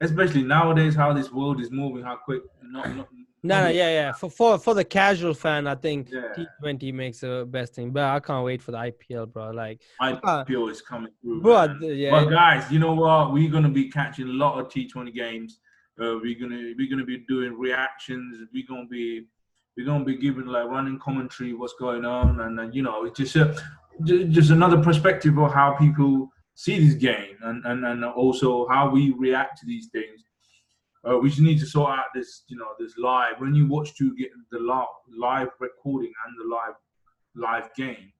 especially 0.00 0.42
nowadays, 0.42 0.94
how 0.96 1.12
this 1.12 1.30
world 1.32 1.60
is 1.60 1.70
moving, 1.70 2.02
how 2.02 2.16
quick. 2.16 2.42
Not, 2.62 2.96
not, 2.96 3.08
No, 3.44 3.62
no, 3.62 3.68
yeah, 3.68 3.90
yeah. 4.00 4.12
For 4.20 4.28
for 4.38 4.58
for 4.58 4.74
the 4.74 4.84
casual 4.84 5.32
fan, 5.44 5.68
I 5.68 5.76
think 5.76 6.10
Yeah. 6.10 6.32
T20 6.36 6.92
makes 6.92 7.20
the 7.20 7.46
best 7.48 7.70
thing. 7.76 7.92
But 7.92 8.02
I 8.16 8.18
can't 8.18 8.44
wait 8.44 8.60
for 8.62 8.72
the 8.72 8.78
IPL, 8.78 9.26
bro. 9.32 9.50
Like, 9.50 9.80
IPL 10.02 10.70
is 10.72 10.82
coming 10.82 11.12
through. 11.20 11.42
bro, 11.42 11.54
man. 11.68 11.78
Uh, 11.82 11.86
yeah, 11.86 12.10
But 12.10 12.24
guys, 12.30 12.62
you 12.72 12.80
know 12.80 12.94
what? 12.94 13.32
We're 13.32 13.50
gonna 13.56 13.68
be 13.82 13.88
catching 13.98 14.26
a 14.28 14.32
lot 14.44 14.58
of 14.58 14.64
T20 14.68 15.12
games. 15.14 15.60
Uh, 16.00 16.18
we're 16.22 16.38
gonna 16.38 16.72
we're 16.78 16.88
gonna 16.88 17.04
be 17.04 17.18
doing 17.28 17.58
reactions. 17.58 18.48
We're 18.52 18.66
gonna 18.68 18.86
be 18.86 19.26
we're 19.76 19.86
gonna 19.86 20.04
be 20.04 20.16
giving 20.16 20.46
like 20.46 20.66
running 20.66 20.98
commentary, 20.98 21.54
what's 21.54 21.74
going 21.78 22.04
on, 22.04 22.40
and 22.40 22.58
then 22.58 22.72
you 22.72 22.82
know 22.82 23.04
it's 23.04 23.18
just 23.18 23.36
a, 23.36 23.60
just 24.04 24.50
another 24.50 24.82
perspective 24.82 25.38
of 25.38 25.52
how 25.52 25.72
people 25.72 26.28
see 26.54 26.84
this 26.84 26.94
game 26.94 27.36
and, 27.42 27.64
and, 27.66 27.84
and 27.86 28.04
also 28.04 28.66
how 28.66 28.90
we 28.90 29.12
react 29.12 29.60
to 29.60 29.66
these 29.66 29.86
things. 29.92 30.24
Uh, 31.08 31.16
we 31.16 31.28
just 31.28 31.40
need 31.40 31.60
to 31.60 31.66
sort 31.66 31.92
out 31.92 32.06
this, 32.12 32.42
you 32.48 32.56
know, 32.56 32.66
this 32.80 32.94
live. 32.98 33.34
When 33.38 33.54
you 33.54 33.68
watch 33.68 33.94
to 33.98 34.14
get 34.16 34.30
the 34.50 34.58
live 34.58 35.48
recording 35.60 36.12
and 36.26 36.34
the 36.40 36.52
live 36.52 36.74
live 37.36 37.72
game, 37.76 38.12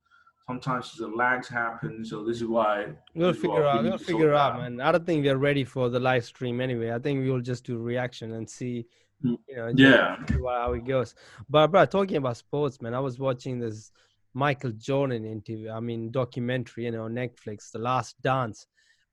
sometimes 0.49 0.97
the 0.97 1.07
lags 1.07 1.47
happen. 1.47 2.05
So 2.05 2.25
this 2.25 2.39
is 2.39 2.47
why 2.47 2.87
we'll 3.15 3.35
figure 3.35 3.65
out. 3.65 3.85
We 3.85 3.91
will 3.91 3.99
figure 3.99 4.35
out, 4.35 4.59
man. 4.59 4.81
I 4.81 4.91
don't 4.91 5.05
think 5.05 5.25
we're 5.25 5.37
ready 5.37 5.63
for 5.63 5.89
the 5.91 6.01
live 6.01 6.25
stream 6.25 6.61
anyway. 6.61 6.91
I 6.93 6.99
think 6.99 7.21
we 7.21 7.31
will 7.31 7.43
just 7.43 7.65
do 7.65 7.77
reaction 7.77 8.33
and 8.33 8.49
see, 8.49 8.87
mm, 9.25 9.37
you 9.47 9.57
know, 9.57 9.73
yeah, 9.77 10.17
how 10.47 10.73
it 10.73 10.87
goes. 10.87 11.15
But 11.49 11.69
bro, 11.69 11.85
talking 11.85 12.17
about 12.17 12.39
sports, 12.39 12.81
man, 12.81 12.95
I 12.95 13.01
was 13.01 13.19
watching 13.19 13.59
this 13.59 13.93
Michael 14.33 14.73
Jordan 14.73 15.25
interview. 15.27 15.71
I 15.71 15.81
mean, 15.81 16.11
documentary, 16.11 16.87
you 16.87 16.93
know, 16.93 17.09
Netflix, 17.09 17.71
The 17.71 17.81
Last 17.81 18.21
Dance. 18.23 18.67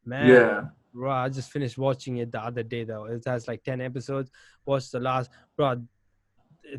Man, 0.05 0.29
yeah. 0.29 0.61
Bro, 0.93 1.11
I 1.11 1.27
just 1.27 1.51
finished 1.51 1.77
watching 1.77 2.17
it 2.17 2.31
the 2.31 2.39
other 2.39 2.63
day 2.63 2.85
though. 2.85 3.05
It 3.05 3.23
has 3.25 3.49
like 3.49 3.63
ten 3.63 3.81
episodes. 3.81 4.31
Watch 4.65 4.89
the 4.89 5.01
last, 5.01 5.29
bro. 5.57 5.83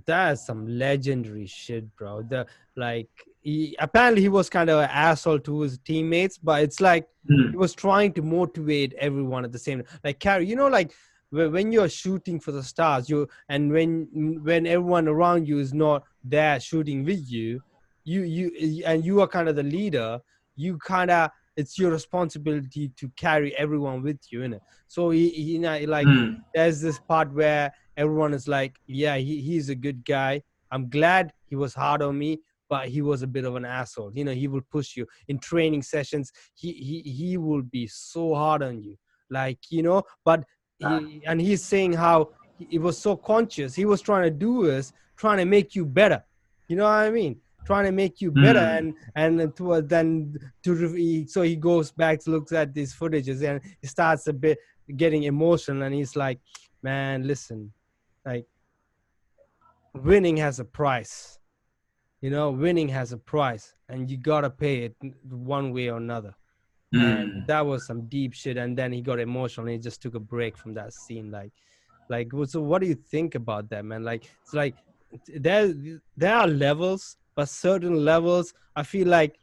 That 0.06 0.32
is 0.32 0.46
some 0.46 0.66
legendary 0.66 1.46
shit, 1.46 1.94
bro. 1.96 2.22
The 2.22 2.46
like, 2.76 3.08
he, 3.42 3.76
apparently 3.78 4.22
he 4.22 4.28
was 4.28 4.50
kind 4.50 4.70
of 4.70 4.80
an 4.80 4.90
asshole 4.90 5.40
to 5.40 5.60
his 5.60 5.78
teammates, 5.78 6.38
but 6.38 6.62
it's 6.62 6.80
like 6.80 7.08
mm. 7.30 7.50
he 7.50 7.56
was 7.56 7.74
trying 7.74 8.12
to 8.14 8.22
motivate 8.22 8.94
everyone 8.98 9.44
at 9.44 9.52
the 9.52 9.58
same. 9.58 9.82
Like, 10.04 10.18
Carrie, 10.18 10.46
you 10.46 10.56
know, 10.56 10.68
like 10.68 10.92
when 11.30 11.72
you're 11.72 11.88
shooting 11.88 12.40
for 12.40 12.52
the 12.52 12.62
stars, 12.62 13.08
you 13.08 13.28
and 13.48 13.72
when 13.72 14.40
when 14.42 14.66
everyone 14.66 15.08
around 15.08 15.48
you 15.48 15.58
is 15.58 15.72
not 15.74 16.04
there 16.24 16.58
shooting 16.60 17.04
with 17.04 17.30
you, 17.30 17.60
you 18.06 18.22
you 18.22 18.84
and 18.86 19.04
you 19.04 19.20
are 19.20 19.26
kind 19.26 19.48
of 19.48 19.56
the 19.56 19.62
leader 19.62 20.20
you 20.54 20.78
kind 20.78 21.10
of 21.10 21.30
it's 21.56 21.78
your 21.78 21.90
responsibility 21.90 22.90
to 22.96 23.10
carry 23.16 23.56
everyone 23.56 24.02
with 24.02 24.18
you 24.30 24.42
in 24.42 24.54
it 24.54 24.62
so 24.88 25.10
he, 25.10 25.28
he 25.30 25.42
you 25.42 25.58
know 25.58 25.78
like 25.86 26.06
mm. 26.06 26.36
there's 26.54 26.80
this 26.80 26.98
part 26.98 27.32
where 27.32 27.72
everyone 27.96 28.34
is 28.34 28.48
like 28.48 28.76
yeah 28.86 29.16
he, 29.16 29.40
he's 29.40 29.68
a 29.68 29.74
good 29.74 30.04
guy. 30.04 30.42
I'm 30.70 30.88
glad 30.88 31.32
he 31.48 31.56
was 31.56 31.74
hard 31.74 32.02
on 32.02 32.18
me 32.18 32.40
but 32.68 32.88
he 32.88 33.00
was 33.00 33.22
a 33.22 33.26
bit 33.26 33.44
of 33.44 33.54
an 33.54 33.64
asshole. 33.64 34.12
You 34.14 34.24
know 34.24 34.32
he 34.32 34.48
will 34.48 34.66
push 34.72 34.96
you. 34.96 35.06
In 35.28 35.38
training 35.38 35.82
sessions 35.82 36.32
he 36.54 36.72
he, 36.72 37.10
he 37.10 37.36
will 37.36 37.62
be 37.62 37.86
so 37.86 38.34
hard 38.34 38.62
on 38.62 38.82
you. 38.82 38.96
Like 39.30 39.58
you 39.70 39.82
know 39.82 40.02
but 40.24 40.44
he, 40.78 41.22
and 41.26 41.40
he's 41.40 41.64
saying 41.64 41.94
how 41.94 42.30
he 42.58 42.78
was 42.78 42.98
so 42.98 43.16
conscious. 43.16 43.74
He 43.74 43.84
was 43.84 44.00
trying 44.00 44.24
to 44.24 44.30
do 44.30 44.64
is 44.64 44.92
trying 45.16 45.38
to 45.38 45.44
make 45.44 45.74
you 45.74 45.86
better. 45.86 46.22
You 46.68 46.76
know 46.76 46.84
what 46.84 46.90
i 46.90 47.10
mean? 47.10 47.40
Trying 47.64 47.86
to 47.86 47.92
make 47.92 48.20
you 48.20 48.30
better 48.30 48.60
mm. 48.60 48.78
and 49.16 49.40
and 49.40 49.56
to 49.56 49.82
then 49.82 50.36
to 50.62 51.26
so 51.26 51.42
he 51.42 51.56
goes 51.56 51.90
back 51.90 52.20
to 52.20 52.30
looks 52.30 52.52
at 52.52 52.72
these 52.72 52.94
footages 52.94 53.42
and 53.42 53.60
he 53.80 53.86
starts 53.88 54.26
a 54.28 54.32
bit 54.32 54.58
getting 54.96 55.24
emotional 55.24 55.82
and 55.82 55.92
he's 55.92 56.14
like 56.14 56.38
man 56.82 57.26
listen 57.26 57.72
like 58.26 58.46
winning 59.94 60.36
has 60.36 60.60
a 60.60 60.64
price. 60.64 61.38
You 62.20 62.30
know 62.30 62.50
winning 62.50 62.88
has 62.88 63.12
a 63.12 63.18
price 63.18 63.74
and 63.88 64.10
you 64.10 64.16
gotta 64.16 64.50
pay 64.50 64.84
it 64.84 64.96
one 65.30 65.72
way 65.72 65.88
or 65.88 65.96
another. 65.96 66.34
Mm. 66.94 67.20
and 67.20 67.46
that 67.48 67.66
was 67.66 67.84
some 67.84 68.06
deep 68.06 68.32
shit 68.32 68.56
and 68.56 68.78
then 68.78 68.92
he 68.92 69.00
got 69.00 69.18
emotional 69.18 69.66
and 69.66 69.72
he 69.72 69.78
just 69.78 70.00
took 70.00 70.14
a 70.14 70.20
break 70.20 70.56
from 70.56 70.72
that 70.74 70.92
scene 70.92 71.32
like 71.32 71.50
like 72.08 72.30
so 72.44 72.60
what 72.60 72.80
do 72.80 72.86
you 72.86 72.94
think 72.94 73.34
about 73.34 73.68
that 73.70 73.84
man? 73.84 74.04
Like 74.04 74.30
it's 74.42 74.54
like 74.54 74.76
there 75.34 75.74
there 76.16 76.34
are 76.34 76.46
levels 76.46 77.16
but 77.34 77.48
certain 77.48 78.04
levels 78.04 78.52
i 78.74 78.82
feel 78.82 79.06
like 79.06 79.38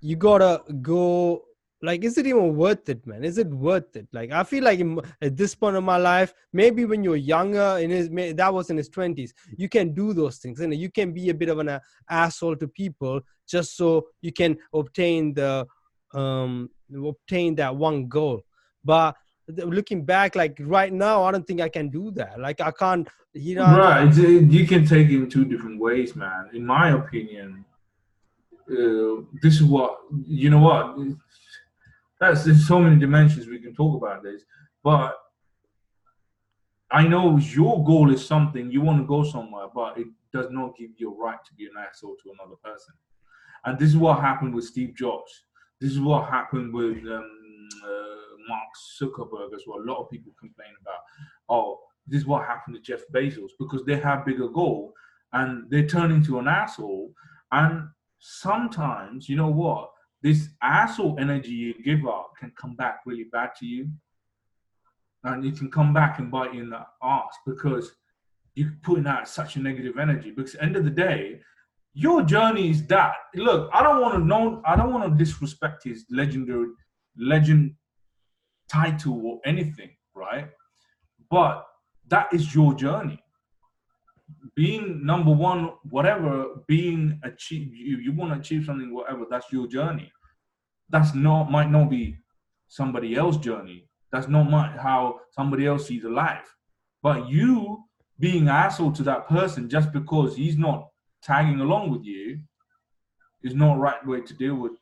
you 0.00 0.16
gotta 0.16 0.62
go 0.80 1.42
like 1.82 2.04
is 2.04 2.18
it 2.18 2.26
even 2.26 2.56
worth 2.56 2.88
it 2.88 3.06
man? 3.06 3.24
Is 3.24 3.38
it 3.38 3.48
worth 3.48 3.96
it? 3.96 4.06
Like 4.12 4.32
i 4.32 4.42
feel 4.42 4.64
like 4.64 4.80
in, 4.80 5.00
at 5.22 5.36
this 5.36 5.54
point 5.54 5.76
of 5.76 5.84
my 5.84 5.96
life 5.96 6.34
maybe 6.52 6.84
when 6.84 7.02
you're 7.02 7.16
younger 7.16 7.78
in 7.80 7.90
his 7.90 8.08
that 8.36 8.52
was 8.52 8.70
in 8.70 8.76
his 8.76 8.90
20s 8.90 9.30
you 9.56 9.68
can 9.68 9.94
do 9.94 10.12
those 10.12 10.38
things 10.38 10.60
and 10.60 10.74
you 10.74 10.90
can 10.90 11.12
be 11.12 11.30
a 11.30 11.34
bit 11.34 11.48
of 11.48 11.58
an 11.58 11.68
uh, 11.68 11.78
asshole 12.08 12.56
to 12.56 12.68
people 12.68 13.20
just 13.48 13.76
so 13.76 14.06
you 14.20 14.32
can 14.32 14.56
obtain 14.74 15.34
the 15.34 15.66
um 16.14 16.68
obtain 17.06 17.54
that 17.54 17.74
one 17.74 18.08
goal. 18.08 18.40
But 18.84 19.16
looking 19.48 20.04
back 20.04 20.36
like 20.36 20.56
right 20.60 20.92
now 20.92 21.24
i 21.24 21.32
don't 21.32 21.46
think 21.46 21.60
i 21.60 21.68
can 21.68 21.88
do 21.88 22.10
that. 22.12 22.38
Like 22.38 22.60
i 22.60 22.70
can't 22.70 23.08
you 23.32 23.54
know 23.54 23.64
right 23.64 24.14
you 24.14 24.66
can 24.66 24.84
take 24.84 25.08
it 25.08 25.16
in 25.16 25.30
two 25.30 25.44
different 25.44 25.80
ways 25.80 26.14
man. 26.14 26.50
In 26.52 26.66
my 26.66 26.90
opinion 26.90 27.64
uh, 28.70 29.22
this 29.42 29.54
is 29.54 29.64
what 29.64 29.98
you 30.26 30.50
know 30.50 30.60
what 30.60 30.96
that's 32.20 32.44
there's 32.44 32.66
so 32.66 32.78
many 32.78 32.96
dimensions 32.96 33.46
we 33.46 33.58
can 33.58 33.74
talk 33.74 33.96
about 33.96 34.22
this 34.22 34.42
but 34.82 35.16
i 36.90 37.06
know 37.06 37.36
your 37.38 37.84
goal 37.84 38.12
is 38.12 38.24
something 38.24 38.70
you 38.70 38.80
want 38.80 38.98
to 38.98 39.06
go 39.06 39.24
somewhere 39.24 39.66
but 39.74 39.98
it 39.98 40.06
does 40.32 40.46
not 40.50 40.76
give 40.76 40.90
you 40.96 41.12
a 41.12 41.16
right 41.16 41.38
to 41.44 41.54
be 41.54 41.64
an 41.64 41.72
asshole 41.78 42.16
to 42.22 42.32
another 42.38 42.56
person 42.64 42.94
and 43.64 43.78
this 43.78 43.88
is 43.88 43.96
what 43.96 44.20
happened 44.20 44.54
with 44.54 44.64
steve 44.64 44.94
jobs 44.94 45.44
this 45.80 45.92
is 45.92 46.00
what 46.00 46.28
happened 46.28 46.72
with 46.74 46.98
um, 47.06 47.68
uh, 47.84 48.20
Mark 48.48 48.68
Zuckerberg 49.00 49.54
as 49.54 49.62
well. 49.66 49.80
A 49.80 49.88
lot 49.90 50.02
of 50.02 50.10
people 50.10 50.32
complain 50.38 50.70
about, 50.80 51.00
oh, 51.48 51.80
this 52.06 52.22
is 52.22 52.26
what 52.26 52.46
happened 52.46 52.76
to 52.76 52.82
Jeff 52.82 53.00
Bezos 53.14 53.50
because 53.58 53.84
they 53.84 53.96
have 53.96 54.26
bigger 54.26 54.48
goal 54.48 54.92
and 55.32 55.70
they 55.70 55.84
turn 55.84 56.10
into 56.10 56.38
an 56.38 56.48
asshole. 56.48 57.12
And 57.52 57.88
sometimes, 58.18 59.28
you 59.28 59.36
know 59.36 59.50
what? 59.50 59.90
This 60.22 60.48
asshole 60.62 61.16
energy 61.18 61.50
you 61.50 61.74
give 61.82 62.06
out 62.06 62.36
can 62.38 62.52
come 62.56 62.76
back 62.76 63.00
really 63.06 63.24
bad 63.24 63.50
to 63.58 63.66
you. 63.66 63.88
And 65.24 65.44
it 65.44 65.58
can 65.58 65.70
come 65.70 65.92
back 65.92 66.18
and 66.18 66.30
bite 66.30 66.54
you 66.54 66.62
in 66.62 66.70
the 66.70 66.84
ass 67.02 67.34
because 67.46 67.92
you're 68.54 68.76
putting 68.82 69.06
out 69.06 69.28
such 69.28 69.56
a 69.56 69.60
negative 69.60 69.98
energy. 69.98 70.30
Because 70.30 70.56
end 70.56 70.76
of 70.76 70.84
the 70.84 70.90
day, 70.90 71.40
your 71.92 72.22
journey 72.22 72.70
is 72.70 72.86
that. 72.86 73.14
Look, 73.34 73.70
I 73.72 73.82
don't 73.82 74.00
want 74.00 74.14
to 74.14 74.24
know, 74.24 74.62
I 74.64 74.76
don't 74.76 74.92
want 74.92 75.10
to 75.10 75.24
disrespect 75.24 75.84
his 75.84 76.04
legendary 76.10 76.68
legend 77.16 77.74
title 78.68 79.20
or 79.26 79.40
anything, 79.44 79.90
right? 80.14 80.48
But 81.30 81.66
that 82.08 82.32
is 82.32 82.54
your 82.54 82.74
journey. 82.74 83.19
Being 84.56 85.04
number 85.04 85.30
one, 85.30 85.70
whatever, 85.88 86.46
being 86.66 87.20
achieve 87.22 87.74
you, 87.74 87.98
you 87.98 88.12
want 88.12 88.32
to 88.32 88.40
achieve 88.40 88.64
something, 88.64 88.92
whatever, 88.94 89.24
that's 89.30 89.52
your 89.52 89.66
journey. 89.66 90.10
That's 90.88 91.14
not 91.14 91.50
might 91.50 91.70
not 91.70 91.88
be 91.88 92.16
somebody 92.68 93.14
else's 93.14 93.40
journey. 93.42 93.88
That's 94.12 94.28
not 94.28 94.50
my, 94.50 94.68
how 94.76 95.20
somebody 95.30 95.66
else 95.66 95.86
sees 95.86 96.04
a 96.04 96.08
life. 96.08 96.54
But 97.02 97.28
you 97.28 97.84
being 98.18 98.48
asshole 98.48 98.92
to 98.92 99.02
that 99.04 99.28
person 99.28 99.68
just 99.68 99.92
because 99.92 100.36
he's 100.36 100.58
not 100.58 100.88
tagging 101.22 101.60
along 101.60 101.90
with 101.90 102.04
you 102.04 102.40
is 103.42 103.54
not 103.54 103.78
right 103.78 104.04
way 104.06 104.20
to 104.20 104.34
deal 104.34 104.56
with 104.56 104.72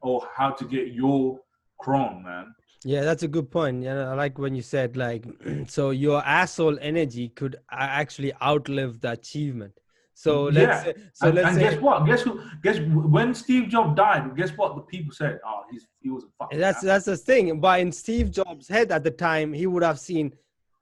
or 0.00 0.26
how 0.34 0.50
to 0.50 0.64
get 0.64 0.92
your 0.92 1.38
chrome, 1.78 2.22
man. 2.24 2.54
Yeah, 2.84 3.02
that's 3.02 3.22
a 3.22 3.28
good 3.28 3.50
point. 3.50 3.82
Yeah, 3.82 4.10
I 4.10 4.14
like 4.14 4.38
when 4.38 4.54
you 4.54 4.62
said 4.62 4.96
like, 4.96 5.24
so 5.66 5.90
your 5.90 6.24
asshole 6.24 6.78
energy 6.80 7.28
could 7.30 7.56
actually 7.70 8.32
outlive 8.42 9.00
the 9.00 9.12
achievement. 9.12 9.72
So 10.14 10.44
let's 10.44 10.56
yeah. 10.56 10.82
say, 10.82 10.94
so 11.12 11.26
and, 11.26 11.34
let's 11.34 11.48
and 11.48 11.56
say, 11.56 11.62
guess 11.62 11.80
what? 11.80 12.06
Guess 12.06 12.22
who? 12.22 12.40
Guess 12.62 12.78
when 12.80 13.34
Steve 13.34 13.68
Jobs 13.68 13.96
died? 13.96 14.34
Guess 14.34 14.50
what? 14.56 14.74
The 14.74 14.80
people 14.80 15.12
said, 15.12 15.38
"Oh, 15.46 15.64
he's 15.70 15.86
he 16.00 16.08
was 16.08 16.24
a 16.24 16.28
fucking." 16.38 16.58
That's 16.58 16.78
asshole. 16.78 16.88
that's 16.88 17.04
the 17.04 17.16
thing. 17.18 17.60
But 17.60 17.80
in 17.80 17.92
Steve 17.92 18.30
Jobs' 18.30 18.66
head 18.66 18.92
at 18.92 19.04
the 19.04 19.10
time, 19.10 19.52
he 19.52 19.66
would 19.66 19.82
have 19.82 19.98
seen 19.98 20.32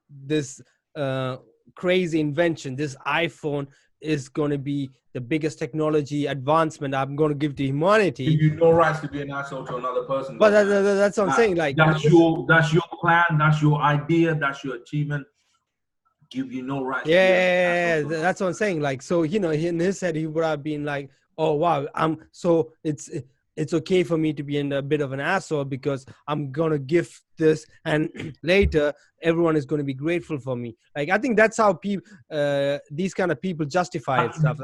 this 0.08 0.60
uh, 0.94 1.38
crazy 1.74 2.20
invention, 2.20 2.76
this 2.76 2.96
iPhone, 3.06 3.66
is 4.04 4.28
going 4.28 4.50
to 4.50 4.58
be 4.58 4.90
the 5.14 5.20
biggest 5.20 5.58
technology 5.58 6.26
advancement 6.26 6.94
I'm 6.94 7.14
going 7.14 7.30
to 7.30 7.34
give 7.36 7.54
to 7.56 7.64
humanity. 7.64 8.24
You 8.24 8.56
no 8.56 8.72
rights 8.72 9.00
to 9.00 9.08
be 9.08 9.22
an 9.22 9.30
asshole 9.30 9.64
to 9.66 9.76
another 9.76 10.02
person. 10.02 10.38
But 10.38 10.50
that, 10.50 10.64
that, 10.64 10.82
that's 10.82 11.16
what 11.16 11.28
I'm 11.28 11.34
saying. 11.36 11.56
Like 11.56 11.76
that's 11.76 12.04
your 12.04 12.44
that's 12.48 12.72
your 12.72 12.82
plan. 13.00 13.24
That's 13.38 13.62
your 13.62 13.80
idea. 13.80 14.34
That's 14.34 14.64
your 14.64 14.76
achievement. 14.76 15.26
Give 16.30 16.52
you 16.52 16.62
no 16.62 16.84
rights. 16.84 17.08
Yeah, 17.08 18.02
that's 18.02 18.40
what 18.40 18.48
I'm 18.48 18.54
saying. 18.54 18.80
Like 18.80 19.02
so, 19.02 19.22
you 19.22 19.38
know, 19.38 19.52
in 19.52 19.78
his 19.78 20.00
head, 20.00 20.16
he 20.16 20.26
would 20.26 20.44
have 20.44 20.64
been 20.64 20.84
like, 20.84 21.10
"Oh 21.38 21.52
wow, 21.52 21.86
I'm 21.94 22.18
so 22.32 22.72
it's." 22.82 23.10
It's 23.56 23.74
okay 23.74 24.02
for 24.02 24.18
me 24.18 24.32
to 24.32 24.42
be 24.42 24.58
in 24.58 24.72
a 24.72 24.82
bit 24.82 25.00
of 25.00 25.12
an 25.12 25.20
asshole 25.20 25.64
because 25.64 26.04
I'm 26.26 26.50
gonna 26.50 26.78
give 26.78 27.20
this, 27.38 27.66
and 27.84 28.10
later 28.42 28.92
everyone 29.22 29.56
is 29.56 29.64
gonna 29.64 29.84
be 29.84 29.94
grateful 29.94 30.38
for 30.38 30.56
me. 30.56 30.76
Like 30.96 31.10
I 31.10 31.18
think 31.18 31.36
that's 31.36 31.56
how 31.56 31.74
people, 31.74 32.06
uh, 32.30 32.78
these 32.90 33.14
kind 33.14 33.30
of 33.30 33.40
people 33.40 33.66
justify 33.66 34.24
it 34.24 34.34
stuff. 34.34 34.58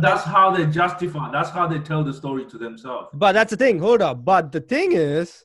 That's 0.00 0.24
how 0.24 0.50
they 0.50 0.66
justify. 0.66 1.30
That's 1.30 1.50
how 1.50 1.68
they 1.68 1.78
tell 1.78 2.02
the 2.02 2.12
story 2.12 2.44
to 2.46 2.58
themselves. 2.58 3.08
But 3.14 3.32
that's 3.32 3.50
the 3.50 3.56
thing. 3.56 3.78
Hold 3.78 4.02
up. 4.02 4.24
But 4.24 4.50
the 4.50 4.60
thing 4.60 4.92
is, 4.92 5.44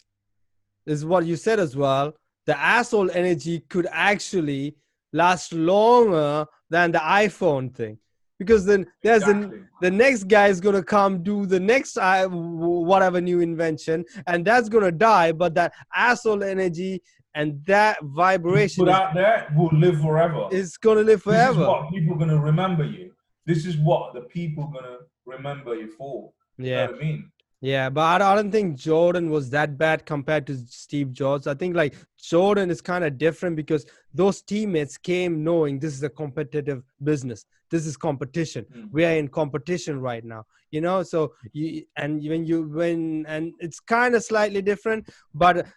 is 0.85 1.05
what 1.05 1.25
you 1.25 1.35
said 1.35 1.59
as 1.59 1.75
well. 1.75 2.13
The 2.47 2.57
asshole 2.57 3.11
energy 3.11 3.59
could 3.69 3.87
actually 3.91 4.75
last 5.13 5.53
longer 5.53 6.47
than 6.69 6.91
the 6.91 6.99
iPhone 6.99 7.73
thing 7.73 7.99
because 8.41 8.65
then 8.65 8.87
there's 9.03 9.21
an 9.27 9.43
Exactly. 9.43 9.59
the 9.81 9.91
next 9.91 10.23
guy 10.23 10.47
is 10.47 10.59
gonna 10.59 10.81
come 10.83 11.21
do 11.21 11.45
the 11.45 11.59
next 11.59 11.95
uh, 11.97 12.27
whatever 12.27 13.21
new 13.21 13.39
invention, 13.39 14.03
and 14.25 14.43
that's 14.43 14.67
gonna 14.67 14.91
die. 14.91 15.31
But 15.31 15.53
that 15.59 15.73
asshole 15.93 16.43
energy 16.43 17.03
and 17.35 17.63
that 17.65 17.97
vibration 18.01 18.83
Put 18.83 18.89
is, 18.89 18.95
out 18.95 19.13
there 19.13 19.53
will 19.55 19.69
live 19.85 20.01
forever. 20.01 20.47
it's 20.51 20.75
gonna 20.77 21.01
live 21.11 21.21
forever 21.21 21.53
This 21.53 21.61
is 21.61 21.67
what 21.67 21.89
people 21.93 22.15
are 22.15 22.19
gonna 22.23 22.41
remember 22.51 22.83
you. 22.83 23.13
This 23.45 23.65
is 23.67 23.77
what 23.77 24.13
the 24.15 24.21
people 24.21 24.63
are 24.65 24.73
gonna 24.81 24.97
remember 25.25 25.75
you 25.75 25.87
for. 25.99 26.31
You 26.57 26.65
Yeah, 26.71 26.85
know 26.87 26.91
what 26.93 27.01
I 27.01 27.05
mean? 27.05 27.31
Yeah, 27.61 27.89
but 27.89 28.21
I 28.21 28.35
don't, 28.35 28.51
think 28.51 28.77
Jordan 28.77 29.29
was 29.29 29.49
that 29.51 29.77
bad 29.77 30.05
compared 30.05 30.47
to 30.47 30.57
Steve 30.67 31.13
Jobs. 31.13 31.47
I 31.47 31.53
think 31.53 31.75
like 31.75 31.95
Jordan 32.21 32.69
is 32.71 32.81
kind 32.81 33.03
of 33.03 33.17
different 33.17 33.55
because 33.55 33.85
those 34.13 34.41
teammates 34.41 34.97
came 34.97 35.43
knowing 35.43 35.79
this 35.79 35.93
is 35.93 36.03
a 36.03 36.09
competitive 36.09 36.83
business. 37.03 37.45
This 37.69 37.85
is 37.85 37.95
competition. 37.95 38.65
Mm. 38.75 38.89
we 38.91 39.05
are 39.05 39.11
in 39.11 39.27
competition 39.29 40.01
right 40.01 40.25
now 40.25 40.45
you 40.71 40.81
know 40.81 41.03
so 41.03 41.33
you 41.51 41.83
and 41.97 42.23
when 42.27 42.45
you 42.45 42.63
when 42.63 43.25
and 43.27 43.53
it's 43.59 43.79
kind 43.79 44.15
of 44.15 44.23
slightly 44.23 44.61
different 44.61 45.07
but 45.33 45.67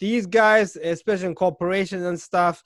these 0.00 0.26
guys 0.26 0.76
especially 0.76 1.26
in 1.26 1.34
corporations 1.34 2.04
and 2.04 2.18
stuff 2.18 2.64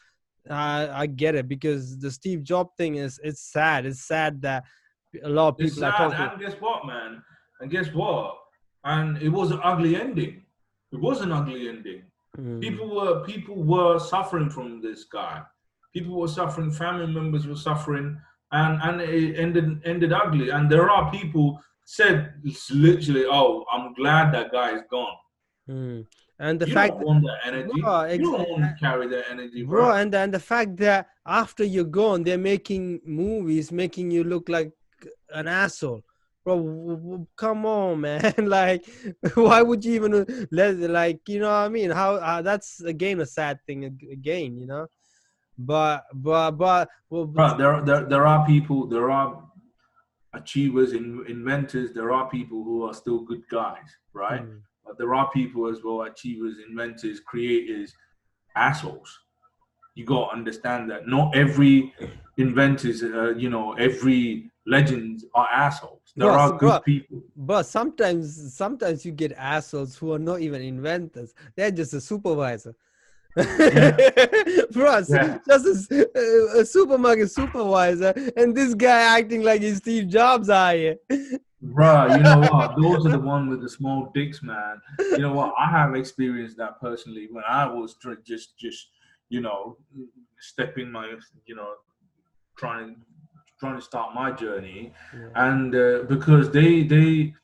uh, 0.48 0.88
i 0.92 1.06
get 1.06 1.34
it 1.34 1.48
because 1.48 1.98
the 1.98 2.10
steve 2.10 2.42
job 2.42 2.68
thing 2.76 2.94
is 2.94 3.20
it's 3.22 3.42
sad 3.42 3.84
it's 3.84 4.06
sad 4.06 4.40
that 4.40 4.64
a 5.24 5.28
lot 5.28 5.48
of 5.48 5.56
It's 5.58 5.74
people 5.74 5.88
are 5.88 5.92
sad, 5.92 5.98
talking 5.98 6.32
and 6.32 6.40
guess 6.40 6.60
what, 6.60 6.86
man? 6.86 7.22
And 7.60 7.70
guess 7.70 7.92
what? 7.92 8.38
And 8.84 9.18
it 9.18 9.28
was 9.28 9.50
an 9.50 9.60
ugly 9.62 9.96
ending. 9.96 10.42
It 10.92 11.00
was 11.00 11.20
an 11.20 11.32
ugly 11.32 11.68
ending. 11.68 12.02
Mm, 12.38 12.60
People 12.60 12.94
were 12.94 13.24
people 13.24 13.62
were 13.62 13.98
suffering 13.98 14.50
from 14.50 14.80
this 14.80 15.04
guy. 15.04 15.42
People 15.92 16.18
were 16.20 16.28
suffering. 16.28 16.70
Family 16.70 17.06
members 17.06 17.46
were 17.46 17.56
suffering, 17.56 18.20
and 18.52 18.80
and 18.82 19.00
it 19.00 19.38
ended 19.38 19.80
ended 19.84 20.12
ugly. 20.12 20.50
And 20.50 20.70
there 20.70 20.88
are 20.90 21.10
people 21.10 21.60
said 21.84 22.34
it's 22.44 22.70
literally, 22.70 23.24
"Oh, 23.26 23.64
I'm 23.72 23.94
glad 23.94 24.32
that 24.34 24.52
guy 24.52 24.74
is 24.76 24.82
gone." 24.90 25.16
mm. 25.68 26.06
and 26.38 26.60
the 26.60 26.66
you 26.68 26.74
fact 26.74 26.92
don't 26.94 27.06
want 27.06 27.24
that 27.24 27.40
energy. 27.44 27.80
Bro, 27.80 28.04
you 28.04 28.32
don't 28.32 28.50
want 28.50 28.62
to 28.62 28.76
carry 28.80 29.08
that 29.08 29.24
energy, 29.30 29.62
bro 29.64 29.84
bro. 29.86 29.92
and 29.96 30.14
and 30.14 30.32
the 30.32 30.40
fact 30.40 30.76
that 30.78 31.08
after 31.26 31.64
you're 31.64 31.84
gone 31.84 32.22
they're 32.22 32.38
making 32.38 33.00
movies 33.04 33.70
making 33.70 34.10
you 34.10 34.24
look 34.24 34.48
like 34.48 34.72
an 35.34 35.46
asshole 35.46 36.02
bro 36.56 37.26
come 37.36 37.66
on 37.66 38.00
man 38.06 38.34
like 38.38 38.84
why 39.34 39.62
would 39.62 39.84
you 39.84 39.94
even 39.94 40.14
uh, 40.14 40.24
let 40.50 40.76
like 40.76 41.20
you 41.28 41.40
know 41.40 41.48
what 41.48 41.66
i 41.66 41.68
mean 41.68 41.90
how 41.90 42.14
uh, 42.16 42.42
that's 42.42 42.80
again 42.80 43.20
a 43.20 43.26
sad 43.26 43.58
thing 43.66 43.84
again 43.84 44.58
you 44.58 44.66
know 44.66 44.86
but 45.58 46.04
but 46.14 46.52
but 46.52 46.88
well, 47.10 47.56
there, 47.56 47.80
there, 47.82 48.04
there 48.04 48.26
are 48.26 48.46
people, 48.46 48.86
there 48.86 49.10
are 49.10 49.42
achievers, 50.34 50.92
in, 50.92 51.24
inventors, 51.28 51.92
there 51.94 52.12
are 52.12 52.28
people 52.28 52.62
who 52.62 52.84
are 52.84 52.94
still 52.94 53.20
good 53.20 53.42
guys, 53.48 53.96
right? 54.12 54.42
Mm, 54.42 54.60
But 54.84 54.98
there 54.98 55.14
are 55.14 55.30
people 55.30 55.68
as 55.68 55.78
well, 55.82 56.02
achievers, 56.02 56.56
inventors, 56.68 57.20
creators, 57.20 57.94
assholes. 58.56 59.18
You 59.94 60.04
got 60.04 60.30
to 60.30 60.36
understand 60.36 60.90
that 60.90 61.08
not 61.08 61.34
every 61.34 61.94
inventors, 62.36 63.02
uh, 63.02 63.34
you 63.36 63.50
know, 63.50 63.72
every 63.72 64.50
legends 64.66 65.24
are 65.34 65.48
assholes. 65.48 65.97
There 66.18 66.30
Bro, 66.30 66.38
are 66.38 66.50
good 66.50 66.58
bro, 66.60 66.80
people. 66.80 67.22
but 67.36 67.62
sometimes 67.64 68.54
sometimes 68.54 69.04
you 69.06 69.12
get 69.12 69.32
assholes 69.32 69.96
who 69.96 70.12
are 70.12 70.18
not 70.18 70.40
even 70.40 70.60
inventors 70.62 71.32
they're 71.56 71.70
just 71.70 71.94
a 71.94 72.00
supervisor 72.00 72.74
bro 73.36 74.94
s- 74.96 75.08
Yeah. 75.10 75.38
just 75.48 75.90
a- 75.92 76.60
a 76.60 76.64
supermarket 76.64 77.30
supervisor 77.30 78.12
and 78.36 78.56
this 78.56 78.74
guy 78.74 79.00
acting 79.18 79.42
like 79.42 79.60
he's 79.62 79.76
steve 79.78 80.08
jobs 80.08 80.48
are 80.50 80.74
you 80.74 80.98
Bruh, 81.64 82.16
you 82.16 82.22
know 82.22 82.38
what? 82.38 82.76
Those 82.80 83.04
are 83.06 83.10
the 83.10 83.18
one 83.18 83.48
with 83.50 83.60
the 83.62 83.68
small 83.68 84.12
dicks, 84.14 84.42
man. 84.44 84.80
You 85.12 85.18
know 85.18 85.32
what? 85.32 85.54
I 85.58 85.68
have 85.68 85.96
experienced 85.96 86.56
that 86.58 86.80
personally 86.80 87.26
when 87.32 87.42
I 87.48 87.66
was 87.66 87.96
just, 88.24 88.56
just, 88.56 88.90
you 89.28 89.40
know, 89.40 89.76
stepping 90.38 90.88
my, 90.92 91.06
you 91.46 91.56
know, 91.56 91.70
trying, 92.56 92.96
trying 93.58 93.76
to 93.76 93.82
start 93.82 94.14
my 94.14 94.30
journey, 94.32 94.92
and 95.34 95.74
uh, 95.74 96.02
because 96.08 96.50
they, 96.50 96.82
they, 96.82 97.34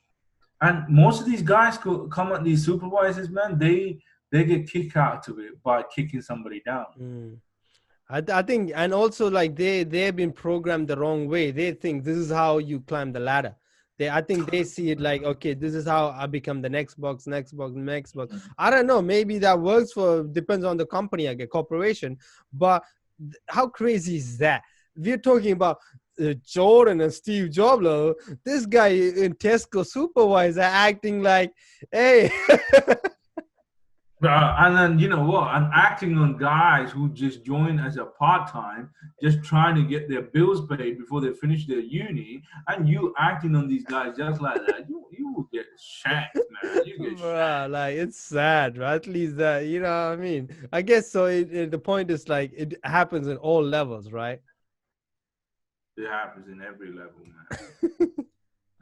and 0.60 0.88
most 0.88 1.20
of 1.20 1.26
these 1.26 1.42
guys 1.42 1.78
co- 1.78 2.06
come 2.08 2.32
at 2.32 2.44
these 2.44 2.64
supervisors, 2.64 3.30
man. 3.30 3.58
They, 3.58 3.98
they 4.30 4.44
get 4.44 4.70
kicked 4.70 4.96
out 4.96 5.28
of 5.28 5.38
it 5.38 5.62
by 5.62 5.82
kicking 5.94 6.22
somebody 6.22 6.62
down. 6.64 6.86
Mm. 7.00 7.36
I, 8.08 8.22
I 8.32 8.42
think 8.42 8.72
and 8.74 8.92
also 8.92 9.30
like 9.30 9.56
they 9.56 9.84
they've 9.84 10.14
been 10.14 10.32
programmed 10.32 10.88
the 10.88 10.96
wrong 10.96 11.28
way 11.28 11.50
they 11.50 11.72
think 11.72 12.04
this 12.04 12.16
is 12.16 12.30
how 12.30 12.58
you 12.58 12.80
climb 12.80 13.12
the 13.12 13.20
ladder 13.20 13.56
they 13.98 14.10
i 14.10 14.20
think 14.20 14.50
they 14.50 14.62
see 14.64 14.90
it 14.90 15.00
like 15.00 15.22
okay 15.22 15.54
this 15.54 15.74
is 15.74 15.86
how 15.86 16.10
i 16.10 16.26
become 16.26 16.60
the 16.60 16.68
next 16.68 17.00
box 17.00 17.26
next 17.26 17.52
box 17.52 17.72
next 17.74 18.12
box 18.12 18.34
i 18.58 18.70
don't 18.70 18.86
know 18.86 19.00
maybe 19.00 19.38
that 19.38 19.58
works 19.58 19.92
for 19.92 20.24
depends 20.24 20.64
on 20.64 20.76
the 20.76 20.86
company 20.86 21.26
like 21.28 21.40
a 21.40 21.46
corporation 21.46 22.16
but 22.52 22.82
how 23.48 23.66
crazy 23.66 24.16
is 24.16 24.36
that 24.36 24.62
we're 24.96 25.18
talking 25.18 25.52
about 25.52 25.78
jordan 26.44 27.00
and 27.00 27.12
steve 27.12 27.50
jobs 27.50 27.82
though. 27.82 28.14
this 28.44 28.66
guy 28.66 28.88
in 28.88 29.34
tesco 29.34 29.84
supervisor 29.86 30.60
acting 30.60 31.22
like 31.22 31.52
hey 31.92 32.30
Uh, 34.22 34.54
and 34.60 34.74
then 34.74 34.98
you 34.98 35.06
know 35.06 35.22
what? 35.22 35.42
I'm 35.48 35.70
acting 35.74 36.16
on 36.16 36.38
guys 36.38 36.90
who 36.90 37.10
just 37.10 37.44
join 37.44 37.78
as 37.78 37.98
a 37.98 38.06
part 38.06 38.50
time, 38.50 38.88
just 39.22 39.42
trying 39.42 39.74
to 39.74 39.82
get 39.82 40.08
their 40.08 40.22
bills 40.22 40.66
paid 40.66 40.96
before 40.98 41.20
they 41.20 41.34
finish 41.34 41.66
their 41.66 41.80
uni, 41.80 42.42
and 42.68 42.88
you 42.88 43.12
acting 43.18 43.54
on 43.54 43.68
these 43.68 43.84
guys 43.84 44.16
just 44.16 44.40
like 44.40 44.64
that, 44.66 44.88
you 44.88 45.04
you 45.10 45.30
will 45.34 45.46
get 45.52 45.66
shanked, 45.78 46.38
man. 46.62 46.86
You 46.86 46.98
get. 47.10 47.18
Bruh, 47.18 47.68
like 47.70 47.96
it's 47.96 48.18
sad, 48.18 48.78
right? 48.78 48.94
At 48.94 49.06
least 49.06 49.36
that 49.36 49.66
you 49.66 49.80
know 49.80 49.88
what 50.10 50.14
I 50.14 50.16
mean. 50.16 50.48
I 50.72 50.80
guess 50.80 51.10
so. 51.12 51.26
It, 51.26 51.52
it- 51.52 51.70
the 51.70 51.78
point 51.78 52.10
is 52.10 52.26
like 52.26 52.50
it 52.56 52.78
happens 52.82 53.26
in 53.28 53.36
all 53.36 53.62
levels, 53.62 54.10
right? 54.10 54.40
It 55.96 56.08
happens 56.08 56.48
in 56.48 56.60
every 56.62 56.88
level, 56.92 57.20
man. 57.24 57.46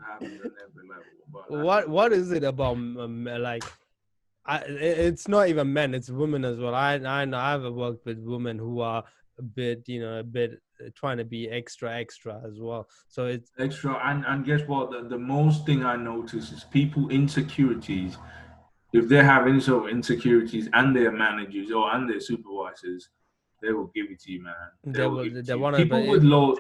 Happens 0.09 0.33
in 0.33 0.51
every 0.65 0.89
level. 0.89 1.63
What 1.65 1.89
what 1.89 2.13
is 2.13 2.33
it 2.33 2.43
about 2.43 2.73
um, 2.77 3.25
like? 3.25 3.63
I, 4.47 4.59
i- 4.59 4.67
it's 5.09 5.29
not 5.29 5.49
even 5.49 5.73
men; 5.73 5.95
it's 5.95 6.11
women 6.11 6.45
as 6.45 6.59
well. 6.59 6.75
I 6.75 6.95
I 6.95 7.25
know 7.25 7.39
I've 7.39 7.73
worked 7.73 8.05
with 8.07 8.19
women 8.25 8.59
who 8.59 8.81
are 8.81 9.05
a 9.39 9.43
bit, 9.43 9.85
you 9.87 10.01
know, 10.01 10.19
a 10.19 10.23
bit 10.25 10.61
uh, 10.85 10.89
trying 10.97 11.19
to 11.19 11.25
be 11.25 11.49
extra 11.51 11.95
extra 11.95 12.41
as 12.47 12.59
well. 12.59 12.89
So 13.09 13.27
it's 13.27 13.51
extra 13.59 13.95
and, 14.09 14.25
and 14.27 14.45
guess 14.45 14.63
what 14.67 14.91
the, 14.91 15.07
the 15.09 15.19
most 15.19 15.65
thing 15.67 15.85
i 15.85 15.97
notice 15.97 16.51
is 16.53 16.65
people 16.65 17.09
insecurities 17.11 18.17
if 18.93 19.09
they 19.09 19.23
have 19.25 19.47
any 19.47 19.61
sort 19.61 19.85
of 19.85 19.91
insecurities 19.91 20.69
and 20.75 20.95
their 20.95 21.13
managers 21.13 21.71
or 21.71 21.95
and 21.95 22.09
their 22.11 22.21
supervisors 22.21 23.09
they 23.63 23.73
will 23.73 23.91
give 23.95 24.07
it 24.11 24.19
to 24.21 24.33
you 24.33 24.43
man 24.43 24.55
They 24.85 25.07
will- 25.07 25.25
give 25.25 25.47
they 25.47 25.55
wanna- 25.55 25.79
people 25.79 26.01
but 26.01 26.09
with 26.11 26.25
low 26.25 26.57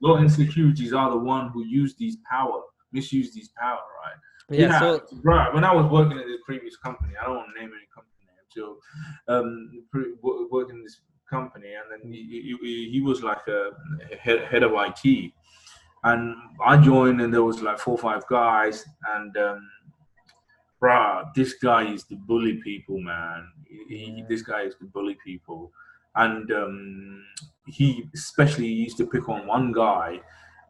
low 0.00 0.18
insecurities 0.18 0.92
are 0.92 1.10
the 1.10 1.18
one 1.34 1.48
who 1.52 1.64
use 1.64 1.94
these 1.96 2.16
power 2.30 2.62
misuse 2.92 3.32
these 3.32 3.48
power 3.58 3.84
right 4.04 4.18
yeah. 4.50 4.78
So 4.80 5.06
right. 5.22 5.54
When 5.54 5.64
I 5.64 5.72
was 5.74 5.86
working 5.90 6.18
at 6.18 6.26
this 6.26 6.40
previous 6.44 6.76
company, 6.76 7.14
I 7.18 7.24
don't 7.24 7.36
want 7.36 7.48
to 7.54 7.60
name 7.60 7.70
any 7.78 7.86
company 7.94 8.26
name. 8.26 8.48
So, 8.50 8.64
um, 9.32 9.84
pre- 9.90 10.12
working 10.20 10.76
in 10.76 10.82
this 10.82 11.00
company, 11.30 11.68
and 11.72 11.86
then 11.90 12.12
he, 12.12 12.56
he, 12.60 12.90
he 12.90 13.00
was 13.00 13.22
like 13.22 13.46
a 13.48 13.70
head, 14.18 14.40
head 14.50 14.62
of 14.62 14.72
IT, 14.74 15.32
and 16.04 16.34
I 16.62 16.76
joined, 16.76 17.22
and 17.22 17.32
there 17.32 17.44
was 17.44 17.62
like 17.62 17.78
four 17.78 17.94
or 17.94 17.98
five 17.98 18.26
guys, 18.26 18.84
and 19.14 19.34
um, 19.38 19.66
bruh, 20.82 21.32
this 21.34 21.54
guy 21.54 21.84
is 21.92 22.04
to 22.04 22.16
bully 22.16 22.54
people, 22.62 22.98
man. 23.00 23.48
He, 23.88 24.16
Yeah. 24.18 24.24
This 24.28 24.42
guy 24.42 24.62
is 24.62 24.74
to 24.80 24.84
bully 24.86 25.16
people, 25.24 25.72
and 26.16 26.50
um, 26.52 27.24
he 27.66 28.04
especially 28.14 28.66
used 28.66 28.96
to 28.98 29.06
pick 29.06 29.28
on 29.28 29.46
one 29.46 29.72
guy. 29.72 30.20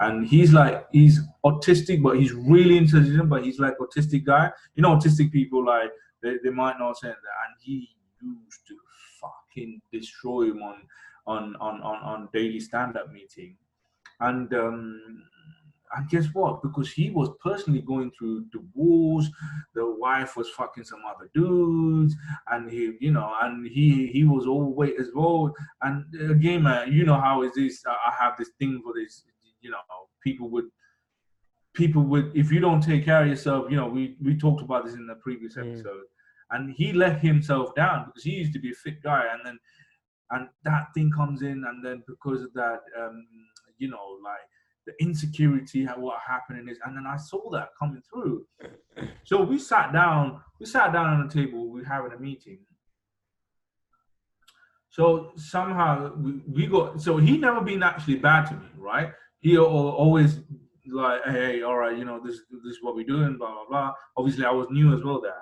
And 0.01 0.27
he's 0.27 0.53
like 0.53 0.87
he's 0.91 1.21
autistic 1.45 2.03
but 2.03 2.19
he's 2.19 2.33
really 2.33 2.77
intelligent 2.77 3.29
but 3.29 3.45
he's 3.45 3.61
like 3.61 3.75
autistic 3.79 4.25
guy. 4.25 4.51
You 4.75 4.83
know 4.83 4.97
autistic 4.97 5.31
people 5.31 5.65
like 5.65 5.91
they, 6.23 6.37
they 6.43 6.51
might 6.51 6.79
not 6.79 6.99
say 6.99 7.09
that. 7.09 7.15
And 7.15 7.57
he 7.61 7.91
used 8.21 8.67
to 8.69 8.77
fucking 9.21 9.81
destroy 9.93 10.51
him 10.51 10.63
on 10.63 10.77
on 11.27 11.57
on 11.57 11.81
on, 11.83 12.03
on 12.03 12.29
daily 12.33 12.59
stand-up 12.59 13.13
meeting. 13.13 13.57
And 14.21 14.53
um 14.55 15.23
and 15.95 16.09
guess 16.09 16.27
what? 16.33 16.63
Because 16.63 16.91
he 16.91 17.11
was 17.11 17.29
personally 17.43 17.81
going 17.83 18.11
through 18.13 18.47
divorce 18.51 19.29
the 19.75 19.95
wife 19.99 20.37
was 20.37 20.49
fucking 20.51 20.85
some 20.85 21.01
other 21.09 21.29
dudes 21.35 22.15
and 22.51 22.71
he 22.71 22.97
you 23.01 23.13
know 23.13 23.33
and 23.43 23.67
he 23.67 24.07
he 24.07 24.25
was 24.25 24.47
overweight 24.47 24.95
as 24.99 25.09
well 25.15 25.55
and 25.83 26.05
again 26.31 26.63
man 26.63 26.91
you 26.93 27.05
know 27.05 27.21
how 27.21 27.43
is. 27.43 27.53
This 27.55 27.83
i 27.87 28.13
have 28.19 28.35
this 28.39 28.51
thing 28.59 28.81
for 28.83 28.93
this 28.95 29.25
you 29.61 29.71
know 29.71 29.79
people 30.23 30.49
would 30.51 30.69
people 31.75 32.03
would 32.03 32.31
if 32.37 32.51
you 32.53 32.61
don't 32.61 32.83
take 32.83 33.05
care 33.05 33.23
of 33.23 33.29
yourself 33.29 33.71
you 33.71 33.77
know 33.77 33.89
we 33.89 34.17
we 34.23 34.37
talked 34.37 34.63
about 34.63 34.85
this 34.85 34.95
in 34.95 35.07
the 35.07 35.15
previous 35.17 35.57
Mm. 35.57 35.71
episode. 35.73 36.05
And 36.51 36.75
he 36.75 36.93
let 36.93 37.21
himself 37.23 37.75
down 37.75 37.99
because 38.07 38.25
he 38.25 38.33
used 38.33 38.53
to 38.53 38.59
be 38.59 38.73
a 38.73 38.75
fit 38.75 39.03
guy 39.03 39.25
and 39.33 39.41
then 39.45 39.59
and 40.33 40.49
that 40.65 40.85
thing 40.95 41.11
comes 41.11 41.41
in 41.41 41.65
and 41.69 41.83
then 41.85 42.03
because 42.07 42.43
of 42.43 42.53
that 42.53 42.81
um 43.01 43.27
you 43.79 43.89
know 43.89 44.07
like 44.23 44.47
the 44.87 44.93
insecurity, 45.01 45.85
how 45.85 45.99
what 45.99 46.19
happening 46.27 46.69
is, 46.69 46.79
and 46.85 46.97
then 46.97 47.05
I 47.07 47.17
saw 47.17 47.51
that 47.51 47.69
coming 47.79 48.03
through. 48.11 48.47
So 49.25 49.43
we 49.43 49.59
sat 49.59 49.93
down, 49.93 50.41
we 50.59 50.67
sat 50.67 50.93
down 50.93 51.07
on 51.09 51.27
the 51.27 51.33
table, 51.33 51.69
we 51.69 51.81
were 51.81 51.87
having 51.87 52.13
a 52.13 52.19
meeting. 52.19 52.59
So 54.91 55.33
somehow 55.37 56.13
we, 56.17 56.43
we 56.47 56.67
got 56.67 57.01
so 57.01 57.17
he 57.17 57.39
never 57.39 57.61
been 57.63 57.83
actually 57.83 58.17
bad 58.17 58.47
to 58.49 58.55
me, 58.55 58.67
right? 58.77 59.13
He 59.41 59.57
always 59.57 60.41
like, 60.87 61.23
hey, 61.25 61.63
all 61.63 61.79
right, 61.79 61.97
you 61.97 62.05
know, 62.05 62.21
this 62.23 62.41
this 62.51 62.77
is 62.77 62.79
what 62.83 62.95
we're 62.95 63.07
doing, 63.07 63.39
blah 63.39 63.53
blah 63.53 63.67
blah. 63.69 63.93
Obviously, 64.17 64.45
I 64.45 64.51
was 64.51 64.67
new 64.71 64.95
as 64.95 65.03
well 65.03 65.21
there, 65.21 65.33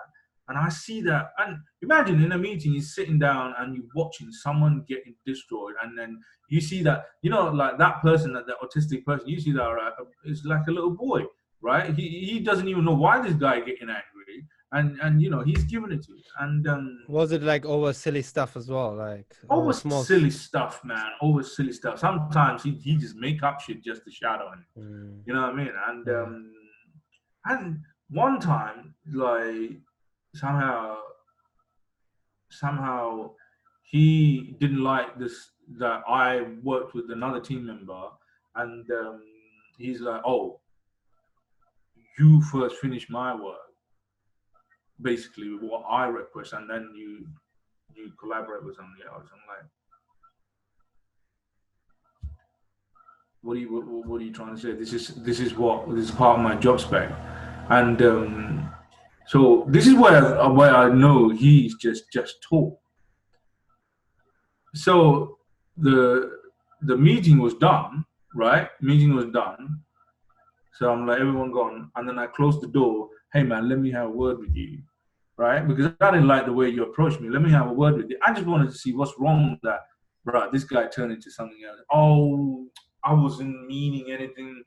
and 0.50 0.58
I 0.58 0.68
see 0.68 1.00
that. 1.02 1.30
And 1.38 1.58
imagine 1.80 2.22
in 2.22 2.32
a 2.32 2.38
meeting, 2.38 2.72
you're 2.72 2.82
sitting 2.82 3.18
down 3.18 3.54
and 3.58 3.74
you're 3.74 3.84
watching 3.94 4.32
someone 4.32 4.84
getting 4.88 5.14
destroyed, 5.24 5.74
and 5.82 5.96
then 5.96 6.20
you 6.48 6.60
see 6.60 6.82
that, 6.82 7.06
you 7.22 7.30
know, 7.30 7.48
like 7.50 7.78
that 7.78 8.02
person, 8.02 8.32
that 8.34 8.46
the 8.46 8.56
autistic 8.62 9.04
person, 9.04 9.28
you 9.28 9.40
see 9.40 9.52
that 9.52 9.62
right, 9.62 9.92
it's 10.24 10.44
like 10.44 10.66
a 10.66 10.72
little 10.72 10.90
boy, 10.90 11.22
right? 11.62 11.94
He 11.94 12.08
he 12.30 12.40
doesn't 12.40 12.68
even 12.68 12.84
know 12.84 12.94
why 12.94 13.22
this 13.22 13.34
guy 13.34 13.60
getting 13.60 13.88
angry, 13.88 14.46
and 14.72 14.98
and 15.00 15.22
you 15.22 15.30
know 15.30 15.42
he's 15.42 15.62
giving 15.64 15.92
it 15.92 16.02
to 16.02 16.12
you, 16.12 16.22
and 16.40 16.66
um, 16.66 17.04
Was 17.08 17.30
it 17.30 17.42
like 17.44 17.64
over 17.64 17.92
silly 17.92 18.22
stuff 18.22 18.56
as 18.56 18.68
well? 18.68 18.94
Like 18.96 19.36
over 19.48 19.72
small 19.72 20.02
silly 20.02 20.30
stuff, 20.30 20.84
man, 20.84 21.10
over 21.22 21.44
silly 21.44 21.72
stuff. 21.72 22.00
Sometimes 22.00 22.64
he 22.64 22.72
he 22.72 22.96
just 22.96 23.14
make 23.14 23.44
up 23.44 23.60
shit 23.60 23.84
just 23.84 24.04
to 24.04 24.10
shadow 24.10 24.50
him. 24.52 24.66
Mm. 24.76 25.22
You 25.26 25.34
know 25.34 25.42
what 25.42 25.50
I 25.50 25.54
mean? 25.54 25.72
And 25.88 26.08
um, 26.08 26.52
and 27.44 27.80
one 28.10 28.40
time, 28.40 28.94
like 29.12 29.78
somehow, 30.34 30.96
somehow, 32.50 33.30
he 33.82 34.56
didn't 34.60 34.82
like 34.82 35.18
this 35.18 35.50
that 35.78 36.02
I 36.08 36.42
worked 36.62 36.94
with 36.94 37.10
another 37.10 37.40
team 37.40 37.66
member, 37.66 38.08
and 38.56 38.88
um, 38.90 39.22
he's 39.78 40.00
like, 40.00 40.22
"Oh, 40.24 40.60
you 42.18 42.40
first 42.42 42.76
finish 42.76 43.08
my 43.10 43.34
work." 43.34 43.56
Basically, 45.02 45.48
what 45.60 45.84
I 45.88 46.06
request, 46.06 46.52
and 46.52 46.68
then 46.68 46.92
you 46.94 47.26
you 47.94 48.12
collaborate 48.18 48.64
with 48.64 48.76
somebody 48.76 49.02
else. 49.04 49.26
I'm 49.32 49.40
like, 49.48 49.64
what 53.42 53.54
are 53.54 53.60
you 53.60 53.72
what, 53.72 54.06
what 54.06 54.20
are 54.20 54.24
you 54.24 54.32
trying 54.32 54.54
to 54.54 54.60
say? 54.60 54.72
This 54.72 54.92
is 54.92 55.08
this 55.22 55.40
is 55.40 55.54
what 55.54 55.88
this 55.94 56.04
is 56.04 56.10
part 56.10 56.38
of 56.38 56.44
my 56.44 56.54
job 56.56 56.80
spec, 56.80 57.10
and 57.68 58.00
um, 58.02 58.69
so 59.30 59.64
this 59.68 59.86
is 59.86 59.94
where 59.94 60.24
where 60.50 60.74
I 60.74 60.88
know 60.88 61.28
he's 61.28 61.76
just 61.76 62.10
just 62.12 62.42
taught. 62.42 62.76
So 64.74 65.38
the 65.76 66.32
the 66.82 66.96
meeting 66.96 67.38
was 67.38 67.54
done, 67.54 68.04
right? 68.34 68.68
Meeting 68.80 69.14
was 69.14 69.26
done. 69.26 69.82
So 70.72 70.90
I'm 70.90 71.06
like, 71.06 71.20
everyone 71.20 71.52
gone, 71.52 71.92
and 71.94 72.08
then 72.08 72.18
I 72.18 72.26
closed 72.26 72.60
the 72.60 72.66
door. 72.66 73.08
Hey 73.32 73.44
man, 73.44 73.68
let 73.68 73.78
me 73.78 73.92
have 73.92 74.08
a 74.08 74.16
word 74.22 74.40
with 74.40 74.56
you, 74.56 74.82
right? 75.36 75.60
Because 75.60 75.92
I 76.00 76.10
didn't 76.10 76.26
like 76.26 76.46
the 76.46 76.52
way 76.52 76.68
you 76.68 76.82
approached 76.82 77.20
me. 77.20 77.28
Let 77.28 77.42
me 77.42 77.52
have 77.52 77.68
a 77.68 77.72
word 77.72 77.98
with 77.98 78.10
you. 78.10 78.18
I 78.26 78.32
just 78.32 78.48
wanted 78.48 78.70
to 78.70 78.76
see 78.76 78.92
what's 78.94 79.14
wrong 79.16 79.52
with 79.52 79.60
that, 79.62 79.82
bro. 80.24 80.50
This 80.50 80.64
guy 80.64 80.88
turned 80.88 81.12
into 81.12 81.30
something 81.30 81.60
else. 81.68 81.78
Oh, 81.92 82.66
I 83.04 83.12
wasn't 83.12 83.68
meaning 83.68 84.10
anything. 84.10 84.64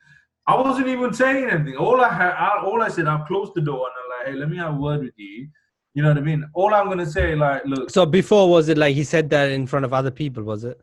I 0.48 0.56
wasn't 0.56 0.88
even 0.88 1.14
saying 1.14 1.50
anything. 1.50 1.76
All 1.76 2.00
I 2.00 2.14
had, 2.14 2.32
I, 2.32 2.64
all 2.64 2.82
I 2.82 2.88
said, 2.88 3.08
I 3.08 3.18
closed 3.28 3.54
the 3.56 3.62
door 3.62 3.88
and 3.88 4.04
like, 4.10 4.13
hey, 4.26 4.34
let 4.34 4.50
me 4.50 4.58
have 4.58 4.74
a 4.76 4.78
word 4.78 5.02
with 5.02 5.14
you. 5.18 5.48
You 5.94 6.02
know 6.02 6.10
what 6.10 6.18
I 6.18 6.22
mean? 6.22 6.44
All 6.54 6.74
I'm 6.74 6.88
gonna 6.88 7.06
say, 7.06 7.36
like, 7.36 7.64
look, 7.66 7.90
So 7.90 8.06
before 8.06 8.50
was 8.50 8.68
it 8.70 8.78
like 8.78 8.96
he 8.96 9.04
said 9.04 9.30
that 9.30 9.52
in 9.52 9.68
front 9.68 9.86
of 9.86 9.94
other 9.94 10.12
people? 10.12 10.44
Was 10.44 10.64
it? 10.64 10.80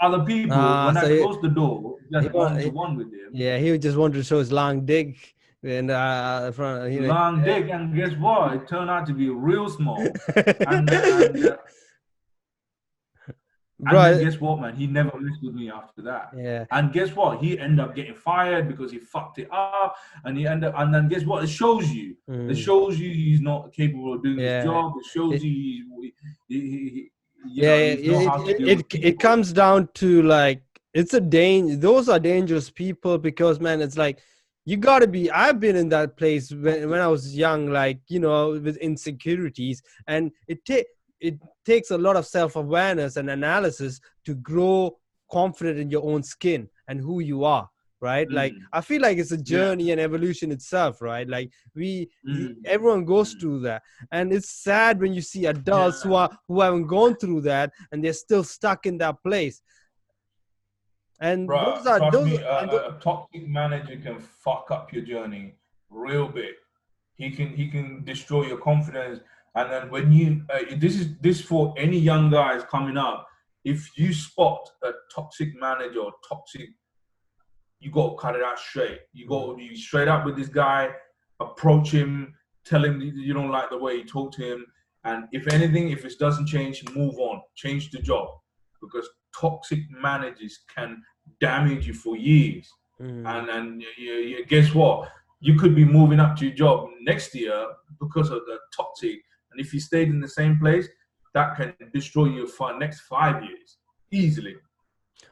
other 0.00 0.24
people, 0.24 0.56
Ah, 0.56 0.86
when 0.86 0.94
so 0.94 1.14
I 1.14 1.18
closed 1.18 1.42
the 1.42 1.48
door, 1.48 1.96
just 2.10 2.30
one 2.32 2.56
to 2.58 2.68
one 2.70 2.96
with 2.96 3.08
him. 3.08 3.30
Yeah, 3.32 3.58
he 3.58 3.76
just 3.78 3.96
wanted 3.98 4.14
to 4.14 4.24
show 4.24 4.38
his 4.38 4.50
long 4.50 4.86
dick 4.86 5.34
and 5.62 5.90
uh, 5.90 6.50
front. 6.52 6.90
You 6.90 7.02
know. 7.02 7.08
Long 7.08 7.44
dick, 7.44 7.68
and 7.70 7.94
guess 7.94 8.12
what? 8.18 8.54
It 8.54 8.66
turned 8.68 8.88
out 8.88 9.06
to 9.08 9.12
be 9.12 9.28
real 9.28 9.68
small. 9.68 10.00
And, 10.36 10.90
and, 10.90 11.46
uh, 11.46 11.56
then 13.90 14.24
guess 14.24 14.40
what, 14.40 14.60
man? 14.60 14.74
He 14.76 14.86
never 14.86 15.18
messed 15.18 15.42
with 15.42 15.54
me 15.54 15.70
after 15.70 16.02
that. 16.02 16.30
yeah. 16.36 16.64
And 16.70 16.92
guess 16.92 17.14
what? 17.14 17.40
He 17.42 17.58
ended 17.58 17.80
up 17.80 17.94
getting 17.94 18.14
fired 18.14 18.68
because 18.68 18.90
he 18.92 18.98
fucked 18.98 19.38
it 19.38 19.48
up. 19.52 19.96
And 20.24 20.36
he 20.36 20.46
ended 20.46 20.68
up, 20.70 20.74
and 20.78 20.94
then 20.94 21.08
guess 21.08 21.24
what? 21.24 21.44
It 21.44 21.48
shows 21.48 21.90
you. 21.90 22.16
It 22.28 22.32
Mm. 22.32 22.56
shows 22.56 22.98
you 22.98 23.10
he's 23.10 23.40
not 23.40 23.72
capable 23.72 24.14
of 24.14 24.22
doing 24.22 24.38
Yeah. 24.38 24.56
his 24.56 24.64
job. 24.64 24.92
It 24.98 25.06
shows 25.06 25.34
It- 25.34 25.42
you 25.42 25.52
he's, 26.02 26.12
he, 26.48 26.60
he, 26.60 26.60
he, 26.70 27.10
you 27.46 27.62
yeah, 27.62 27.68
know, 27.70 27.76
yeah, 27.84 27.94
he's 27.94 28.06
know 28.08 28.28
how 28.28 28.46
it, 28.46 28.60
it, 28.60 28.68
it, 28.94 29.04
it 29.04 29.18
comes 29.18 29.52
down 29.52 29.88
to 29.94 30.22
like 30.22 30.62
it's 30.92 31.14
a 31.14 31.20
danger 31.20 31.76
those 31.76 32.08
are 32.08 32.18
dangerous 32.18 32.68
people 32.68 33.16
because 33.16 33.60
man 33.60 33.80
it's 33.80 33.96
like 33.96 34.18
you 34.66 34.76
gotta 34.76 35.06
be 35.06 35.30
i've 35.30 35.58
been 35.58 35.74
in 35.76 35.88
that 35.88 36.16
place 36.18 36.52
when, 36.52 36.90
when 36.90 37.00
i 37.00 37.06
was 37.06 37.34
young 37.34 37.68
like 37.70 37.98
you 38.08 38.18
know 38.20 38.50
with 38.60 38.76
insecurities 38.78 39.82
and 40.06 40.30
it 40.48 40.64
ta- 40.66 40.88
it 41.20 41.38
takes 41.64 41.90
a 41.90 41.98
lot 41.98 42.16
of 42.16 42.26
self-awareness 42.26 43.16
and 43.16 43.30
analysis 43.30 44.00
to 44.24 44.34
grow 44.36 44.96
confident 45.30 45.78
in 45.78 45.90
your 45.90 46.04
own 46.04 46.22
skin 46.22 46.68
and 46.88 47.00
who 47.00 47.20
you 47.20 47.44
are 47.44 47.68
right 48.00 48.30
like 48.32 48.52
Mm. 48.54 48.58
i 48.72 48.80
feel 48.80 49.02
like 49.02 49.18
it's 49.18 49.30
a 49.32 49.36
journey 49.54 49.90
and 49.92 50.00
evolution 50.00 50.50
itself 50.50 51.02
right 51.02 51.28
like 51.28 51.50
we 51.74 52.08
Mm. 52.26 52.54
everyone 52.64 53.04
goes 53.04 53.34
Mm. 53.34 53.40
through 53.40 53.60
that 53.60 53.82
and 54.10 54.32
it's 54.32 54.50
sad 54.50 54.98
when 55.00 55.12
you 55.12 55.20
see 55.20 55.44
adults 55.46 56.02
who 56.02 56.14
are 56.14 56.30
who 56.48 56.60
haven't 56.62 56.86
gone 56.86 57.14
through 57.16 57.42
that 57.42 57.70
and 57.92 58.02
they're 58.02 58.14
still 58.26 58.42
stuck 58.42 58.86
in 58.86 58.96
that 58.98 59.16
place 59.22 59.62
and 61.20 61.48
Bruh, 61.48 61.76
those 61.76 61.86
are 61.86 62.10
those 62.10 62.26
me, 62.26 62.42
uh, 62.42 62.60
and 62.62 62.70
a, 62.70 62.72
tho- 62.72 62.88
a 62.96 63.00
toxic 63.00 63.46
manager 63.46 63.96
can 63.96 64.18
fuck 64.18 64.70
up 64.70 64.92
your 64.92 65.04
journey 65.04 65.54
real 65.90 66.28
big. 66.28 66.54
He 67.14 67.30
can 67.30 67.48
he 67.54 67.68
can 67.68 68.02
destroy 68.04 68.46
your 68.46 68.56
confidence, 68.58 69.20
and 69.54 69.70
then 69.70 69.90
when 69.90 70.12
you 70.12 70.42
uh, 70.52 70.76
this 70.76 70.96
is 70.96 71.18
this 71.18 71.40
for 71.40 71.74
any 71.76 71.98
young 71.98 72.30
guys 72.30 72.62
coming 72.70 72.96
up. 72.96 73.26
If 73.62 73.90
you 73.98 74.14
spot 74.14 74.66
a 74.82 74.92
toxic 75.14 75.50
manager 75.60 76.00
or 76.00 76.12
toxic, 76.26 76.70
you 77.78 77.90
got 77.90 78.10
to 78.10 78.16
cut 78.16 78.34
it 78.34 78.42
out 78.42 78.58
straight. 78.58 79.00
You 79.12 79.28
go 79.28 79.56
you 79.58 79.76
straight 79.76 80.08
up 80.08 80.24
with 80.24 80.36
this 80.36 80.48
guy, 80.48 80.90
approach 81.40 81.90
him, 81.90 82.34
tell 82.64 82.82
him 82.84 83.00
you 83.00 83.34
don't 83.34 83.50
like 83.50 83.68
the 83.68 83.78
way 83.78 83.96
you 83.96 84.04
talk 84.04 84.32
to 84.36 84.42
him, 84.42 84.66
and 85.04 85.24
if 85.32 85.46
anything, 85.48 85.90
if 85.90 86.04
it 86.04 86.12
doesn't 86.18 86.46
change, 86.46 86.84
move 86.94 87.18
on, 87.18 87.40
change 87.54 87.90
the 87.90 87.98
job, 87.98 88.28
because 88.80 89.08
toxic 89.38 89.80
managers 89.90 90.60
can 90.74 91.02
damage 91.40 91.86
you 91.86 91.94
for 91.94 92.16
years. 92.16 92.70
Mm. 93.00 93.26
And 93.26 93.48
and 93.48 93.82
you, 93.98 94.12
you, 94.12 94.44
guess 94.46 94.74
what? 94.74 95.10
You 95.40 95.54
could 95.58 95.74
be 95.74 95.86
moving 95.86 96.20
up 96.20 96.36
to 96.36 96.46
your 96.46 96.54
job 96.54 96.88
next 97.00 97.34
year 97.34 97.66
because 97.98 98.30
of 98.30 98.40
the 98.46 98.58
toxic. 98.76 99.20
And 99.52 99.60
if 99.60 99.72
you 99.74 99.80
stayed 99.80 100.08
in 100.08 100.20
the 100.20 100.28
same 100.28 100.58
place, 100.58 100.88
that 101.34 101.56
can 101.56 101.74
destroy 101.92 102.26
you 102.26 102.46
for 102.46 102.78
next 102.78 103.00
five 103.02 103.42
years 103.42 103.78
easily. 104.10 104.56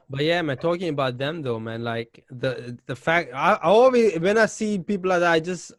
But 0.09 0.21
yeah, 0.23 0.41
man, 0.41 0.57
talking 0.57 0.89
about 0.89 1.17
them 1.17 1.41
though, 1.41 1.59
man, 1.59 1.83
like 1.83 2.25
the 2.29 2.77
the 2.85 2.95
fact 2.95 3.31
I, 3.33 3.53
I 3.53 3.67
always 3.69 4.19
when 4.19 4.37
I 4.37 4.45
see 4.47 4.79
people 4.79 5.09
like 5.09 5.19
that, 5.21 5.31
I 5.31 5.39
just 5.39 5.71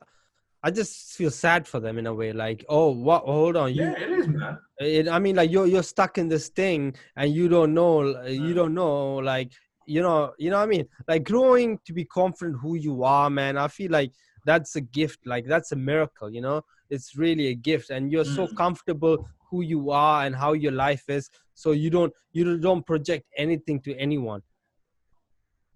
I 0.63 0.71
just 0.71 1.15
feel 1.15 1.31
sad 1.31 1.67
for 1.67 1.81
them 1.81 1.99
in 1.99 2.07
a 2.07 2.15
way. 2.15 2.33
Like, 2.33 2.65
oh, 2.69 2.91
what? 2.91 3.23
Hold 3.25 3.57
on, 3.57 3.75
you. 3.75 3.83
Yeah, 3.83 3.99
it 3.99 4.11
is, 4.11 4.29
man. 4.29 4.59
It, 4.79 5.09
I 5.09 5.19
mean, 5.19 5.37
like 5.37 5.51
you're 5.51 5.67
you're 5.67 5.83
stuck 5.83 6.19
in 6.19 6.29
this 6.29 6.49
thing, 6.49 6.95
and 7.17 7.33
you 7.33 7.49
don't 7.49 7.75
know. 7.75 8.03
You 8.27 8.53
Mm. 8.53 8.55
don't 8.55 8.75
know, 8.75 9.17
like 9.17 9.53
you 9.87 10.03
know, 10.03 10.33
you 10.39 10.51
know 10.51 10.59
what 10.59 10.65
I 10.65 10.67
mean. 10.67 10.87
Like 11.09 11.25
growing 11.25 11.79
to 11.87 11.93
be 11.93 12.05
confident 12.05 12.59
who 12.61 12.77
you 12.77 13.03
are, 13.05 13.31
man. 13.31 13.57
I 13.57 13.69
feel 13.69 13.91
like 13.91 14.13
that's 14.45 14.77
a 14.77 14.81
gift. 14.81 15.27
Like 15.27 15.47
that's 15.47 15.73
a 15.73 15.77
miracle. 15.77 16.31
You 16.33 16.43
know, 16.43 16.63
it's 16.91 17.17
really 17.17 17.49
a 17.49 17.55
gift, 17.55 17.91
and 17.91 18.11
you're 18.13 18.25
so 18.25 18.47
Mm. 18.47 18.57
comfortable 18.57 19.29
who 19.51 19.63
you 19.63 19.91
are 19.91 20.25
and 20.27 20.35
how 20.35 20.53
your 20.53 20.73
life 20.73 21.05
is, 21.09 21.31
so 21.55 21.73
you 21.73 21.91
don't 21.91 22.13
you 22.33 22.59
don't 22.59 22.85
project 22.87 23.25
anything 23.37 23.81
to 23.81 23.95
anyone. 23.97 24.43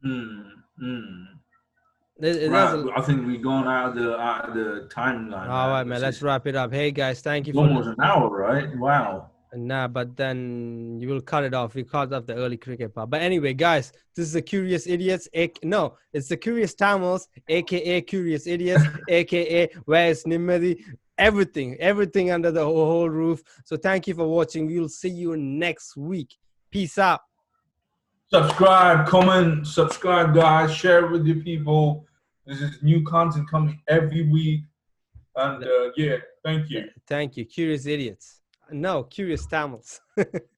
Mm, 0.05 0.45
mm. 0.83 1.27
It- 2.21 2.37
it 2.45 2.51
Right, 2.51 2.71
doesn't- 2.71 2.91
I 2.97 3.01
think 3.01 3.27
we've 3.27 3.43
gone 3.43 3.67
out 3.67 3.89
of 3.91 3.95
the 3.97 4.17
out 4.19 4.49
of 4.51 4.55
the 4.55 4.89
timeline. 4.89 5.49
All 5.49 5.69
right, 5.71 5.85
man. 5.85 6.01
Let's 6.01 6.23
wrap 6.23 6.47
it 6.47 6.55
up. 6.55 6.73
Hey 6.73 6.91
guys, 6.93 7.21
thank 7.23 7.47
you 7.47 7.53
for 7.53 7.61
almost 7.67 7.89
an 7.89 7.97
hour, 8.01 8.29
right? 8.31 8.77
Wow. 8.79 9.31
Nah, 9.57 9.87
but 9.87 10.17
then 10.17 10.99
you 11.01 11.09
will 11.09 11.21
cut 11.21 11.45
it 11.45 11.55
off. 11.55 11.75
We 11.77 11.85
cut 11.85 12.13
off 12.13 12.27
the 12.27 12.35
early 12.35 12.57
cricket 12.57 12.93
part. 12.95 13.09
But 13.11 13.23
anyway, 13.23 13.55
guys, 13.55 13.93
this 14.17 14.27
is 14.27 14.33
the 14.33 14.43
Curious 14.43 14.87
Idiots. 14.89 15.29
A- 15.35 15.53
no, 15.63 15.97
it's 16.13 16.29
the 16.29 16.37
Curious 16.37 16.75
Tamils, 16.75 17.29
aka 17.49 18.01
Curious 18.03 18.47
Idiots, 18.49 18.85
aka 19.09 19.69
Where's 19.85 20.25
Nimmathi. 20.25 20.83
Everything, 21.17 21.77
everything 21.79 22.31
under 22.31 22.51
the 22.51 22.65
whole, 22.65 23.09
roof. 23.09 23.43
So 23.65 23.77
thank 23.77 24.09
you 24.09 24.15
for 24.15 24.27
watching. 24.27 24.67
We'll 24.67 24.89
see 24.89 25.11
you 25.11 25.37
next 25.37 25.97
week. 25.97 26.35
Peace 26.71 26.99
out. 26.99 27.21
Subscribe, 28.33 29.07
comment, 29.07 29.67
subscribe, 29.67 30.35
guys. 30.35 30.75
Share 30.75 31.05
it 31.05 31.13
with 31.13 31.25
your 31.25 31.37
people. 31.37 32.05
This 32.47 32.61
is 32.61 32.83
new 32.83 33.05
content 33.05 33.49
coming 33.49 33.81
every 33.87 34.29
week. 34.29 34.63
And 35.37 35.63
uh, 35.63 35.91
yeah, 35.97 36.17
thank 36.45 36.69
you. 36.71 36.89
Thank 37.07 37.37
you. 37.37 37.45
Curious 37.45 37.87
Idiots. 37.87 38.41
No, 38.71 39.05
Curious 39.05 39.47
Tamils. 39.47 40.01